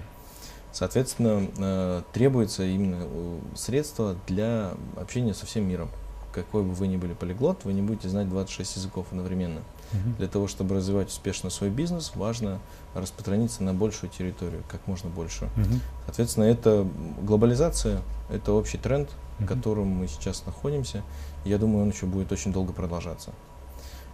Соответственно, 0.72 1.46
э, 1.58 2.02
требуется 2.12 2.64
именно 2.64 3.04
э, 3.04 3.38
средства 3.54 4.16
для 4.26 4.72
общения 4.96 5.32
со 5.32 5.46
всем 5.46 5.68
миром. 5.68 5.90
Какой 6.34 6.64
бы 6.64 6.72
вы 6.72 6.88
ни 6.88 6.96
были 6.96 7.12
полиглот, 7.12 7.58
вы 7.62 7.72
не 7.72 7.82
будете 7.82 8.08
знать 8.08 8.28
26 8.28 8.78
языков 8.78 9.06
одновременно. 9.12 9.60
Угу. 9.92 10.16
Для 10.18 10.28
того, 10.28 10.48
чтобы 10.48 10.76
развивать 10.76 11.08
успешно 11.08 11.50
свой 11.50 11.70
бизнес, 11.70 12.12
важно 12.14 12.58
распространиться 12.94 13.62
на 13.62 13.74
большую 13.74 14.10
территорию, 14.10 14.62
как 14.68 14.86
можно 14.86 15.10
больше. 15.10 15.44
Угу. 15.56 15.80
Соответственно, 16.06 16.44
это 16.44 16.86
глобализация, 17.20 18.02
это 18.30 18.52
общий 18.52 18.78
тренд, 18.78 19.08
угу. 19.08 19.44
в 19.44 19.48
котором 19.48 19.88
мы 19.88 20.08
сейчас 20.08 20.44
находимся. 20.46 21.02
Я 21.44 21.58
думаю, 21.58 21.84
он 21.84 21.90
еще 21.90 22.06
будет 22.06 22.32
очень 22.32 22.52
долго 22.52 22.72
продолжаться. 22.72 23.32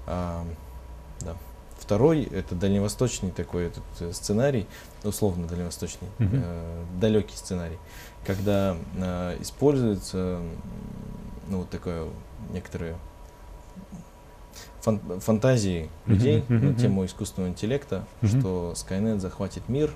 А, 0.06 0.44
да. 1.20 1.36
Второй 1.78 2.24
это 2.24 2.54
дальневосточный 2.54 3.30
такой 3.30 3.66
этот 3.66 3.84
э, 4.00 4.12
сценарий, 4.12 4.66
условно 5.04 5.46
дальневосточный, 5.46 6.08
угу. 6.18 6.28
э, 6.32 6.84
далекий 7.00 7.36
сценарий, 7.36 7.78
когда 8.26 8.76
э, 8.96 9.36
используется 9.40 10.40
ну, 11.48 11.58
вот 11.58 11.70
такое 11.70 12.08
некоторое 12.52 12.96
фан 14.88 15.20
фантазии 15.20 15.90
людей 16.06 16.44
uh-huh, 16.48 16.60
uh-huh, 16.60 16.72
на 16.72 16.74
тему 16.74 17.04
искусственного 17.04 17.50
интеллекта, 17.50 18.04
uh-huh. 18.22 18.38
что 18.40 18.72
Skynet 18.74 19.18
захватит 19.18 19.68
мир, 19.68 19.90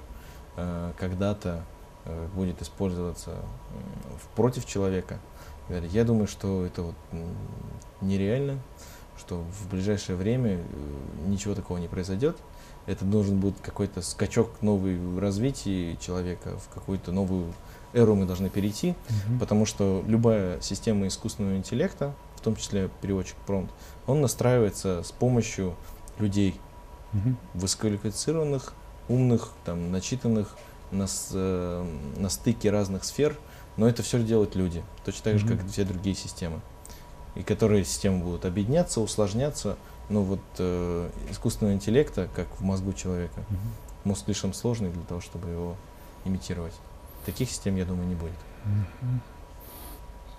э, 0.56 0.92
когда-то 0.98 1.64
э, 2.04 2.28
будет 2.34 2.60
использоваться 2.60 3.30
э, 3.30 3.34
против 4.36 4.66
человека. 4.66 5.18
Я 5.68 6.04
думаю, 6.04 6.26
что 6.26 6.66
это 6.66 6.82
вот 6.82 6.94
нереально, 8.00 8.58
что 9.18 9.42
в 9.60 9.70
ближайшее 9.70 10.16
время 10.16 10.58
э, 10.58 10.60
ничего 11.26 11.54
такого 11.54 11.78
не 11.78 11.88
произойдет. 11.88 12.36
Это 12.86 13.04
должен 13.04 13.38
быть 13.38 13.54
какой-то 13.62 14.02
скачок 14.02 14.50
новый 14.60 14.98
в 14.98 15.18
развитии 15.20 15.96
человека, 16.00 16.58
в 16.58 16.74
какую-то 16.74 17.12
новую 17.12 17.52
эру 17.94 18.16
мы 18.16 18.26
должны 18.26 18.50
перейти, 18.50 18.88
uh-huh. 18.88 19.38
потому 19.38 19.66
что 19.66 20.02
любая 20.06 20.60
система 20.60 21.06
искусственного 21.06 21.56
интеллекта, 21.56 22.12
в 22.42 22.44
том 22.44 22.56
числе 22.56 22.90
переводчик 23.00 23.36
промпт, 23.46 23.72
он 24.08 24.20
настраивается 24.20 25.04
с 25.04 25.12
помощью 25.12 25.76
людей. 26.18 26.60
угу. 27.12 27.36
высококвалифицированных, 27.54 28.74
умных, 29.08 29.50
там, 29.64 29.92
начитанных 29.92 30.56
на, 30.90 31.06
э, 31.32 31.84
на 32.16 32.28
стыке 32.28 32.70
разных 32.70 33.04
сфер, 33.04 33.36
но 33.76 33.88
это 33.88 34.02
все 34.02 34.22
делают 34.22 34.56
люди, 34.56 34.82
точно 35.04 35.24
так 35.24 35.38
же, 35.38 35.46
угу. 35.46 35.54
как 35.54 35.64
и 35.64 35.68
все 35.68 35.84
другие 35.84 36.16
системы. 36.16 36.60
И 37.36 37.42
которые 37.42 37.84
системы 37.84 38.24
будут 38.24 38.44
объединяться, 38.44 39.00
усложняться, 39.00 39.76
но 40.08 40.22
вот 40.22 40.40
э, 40.58 41.10
искусственного 41.30 41.74
интеллекта, 41.74 42.28
как 42.34 42.48
в 42.58 42.62
мозгу 42.62 42.92
человека, 42.92 43.40
угу. 43.48 43.58
мозг 44.04 44.24
слишком 44.24 44.52
сложный 44.52 44.90
для 44.90 45.04
того, 45.04 45.20
чтобы 45.20 45.48
его 45.48 45.76
имитировать. 46.24 46.74
Таких 47.24 47.50
систем, 47.50 47.76
я 47.76 47.84
думаю, 47.84 48.08
не 48.08 48.16
будет. 48.16 48.32
Угу. 48.64 49.20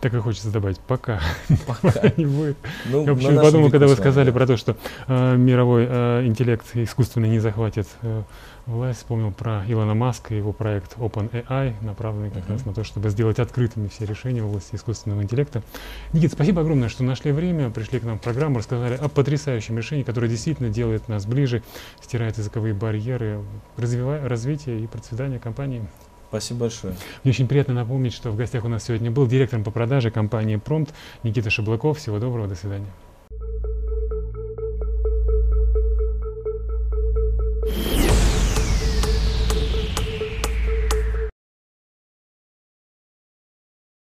Так 0.03 0.13
и 0.13 0.17
хочется 0.17 0.51
добавить, 0.51 0.81
пока, 0.81 1.21
пока 1.65 2.11
не 2.17 2.25
будет. 2.25 2.57
Ну, 2.87 3.05
я 3.05 3.13
вообще 3.13 3.39
подумал, 3.39 3.71
когда 3.71 3.87
вы 3.87 3.95
сказали 3.95 4.31
про 4.31 4.45
то, 4.45 4.57
что 4.57 4.75
э, 5.07 5.37
мировой 5.37 5.87
э, 5.89 6.25
интеллект 6.25 6.65
искусственный 6.73 7.29
не 7.29 7.39
захватит 7.39 7.87
э, 8.01 8.23
власть, 8.65 8.99
вспомнил 8.99 9.31
про 9.31 9.63
Илона 9.65 9.93
Маска 9.93 10.33
и 10.33 10.37
его 10.39 10.51
проект 10.51 10.97
OpenAI, 10.97 11.75
направленный 11.81 12.31
как 12.31 12.43
uh-huh. 12.43 12.51
раз 12.51 12.65
на 12.65 12.73
то, 12.73 12.83
чтобы 12.83 13.11
сделать 13.11 13.39
открытыми 13.39 13.87
все 13.87 14.05
решения 14.05 14.41
в 14.41 14.47
области 14.47 14.75
искусственного 14.75 15.21
интеллекта. 15.21 15.63
Никит, 16.11 16.33
спасибо 16.33 16.63
огромное, 16.63 16.89
что 16.89 17.05
нашли 17.05 17.31
время, 17.31 17.69
пришли 17.69 18.01
к 18.01 18.03
нам 18.03 18.19
в 18.19 18.21
программу, 18.21 18.57
рассказали 18.57 18.95
о 18.95 19.07
потрясающем 19.07 19.77
решении, 19.77 20.03
которое 20.03 20.27
действительно 20.27 20.67
делает 20.67 21.07
нас 21.07 21.25
ближе, 21.25 21.63
стирает 22.01 22.37
языковые 22.37 22.73
барьеры, 22.73 23.39
развивая 23.77 24.27
развитие 24.27 24.81
и 24.81 24.87
процветание 24.87 25.39
компании. 25.39 25.87
Спасибо 26.33 26.61
большое. 26.61 26.95
Мне 27.23 27.29
очень 27.29 27.47
приятно 27.47 27.75
напомнить, 27.75 28.11
что 28.11 28.31
в 28.31 28.35
гостях 28.35 28.65
у 28.65 28.67
нас 28.67 28.85
сегодня 28.85 29.11
был 29.11 29.27
директор 29.27 29.61
по 29.61 29.69
продаже 29.69 30.09
компании 30.09 30.55
«Промпт» 30.55 30.91
Никита 31.21 31.51
Шаблаков. 31.51 31.99
Всего 31.99 32.17
доброго, 32.17 32.47
до 32.47 32.55
свидания. 32.55 32.87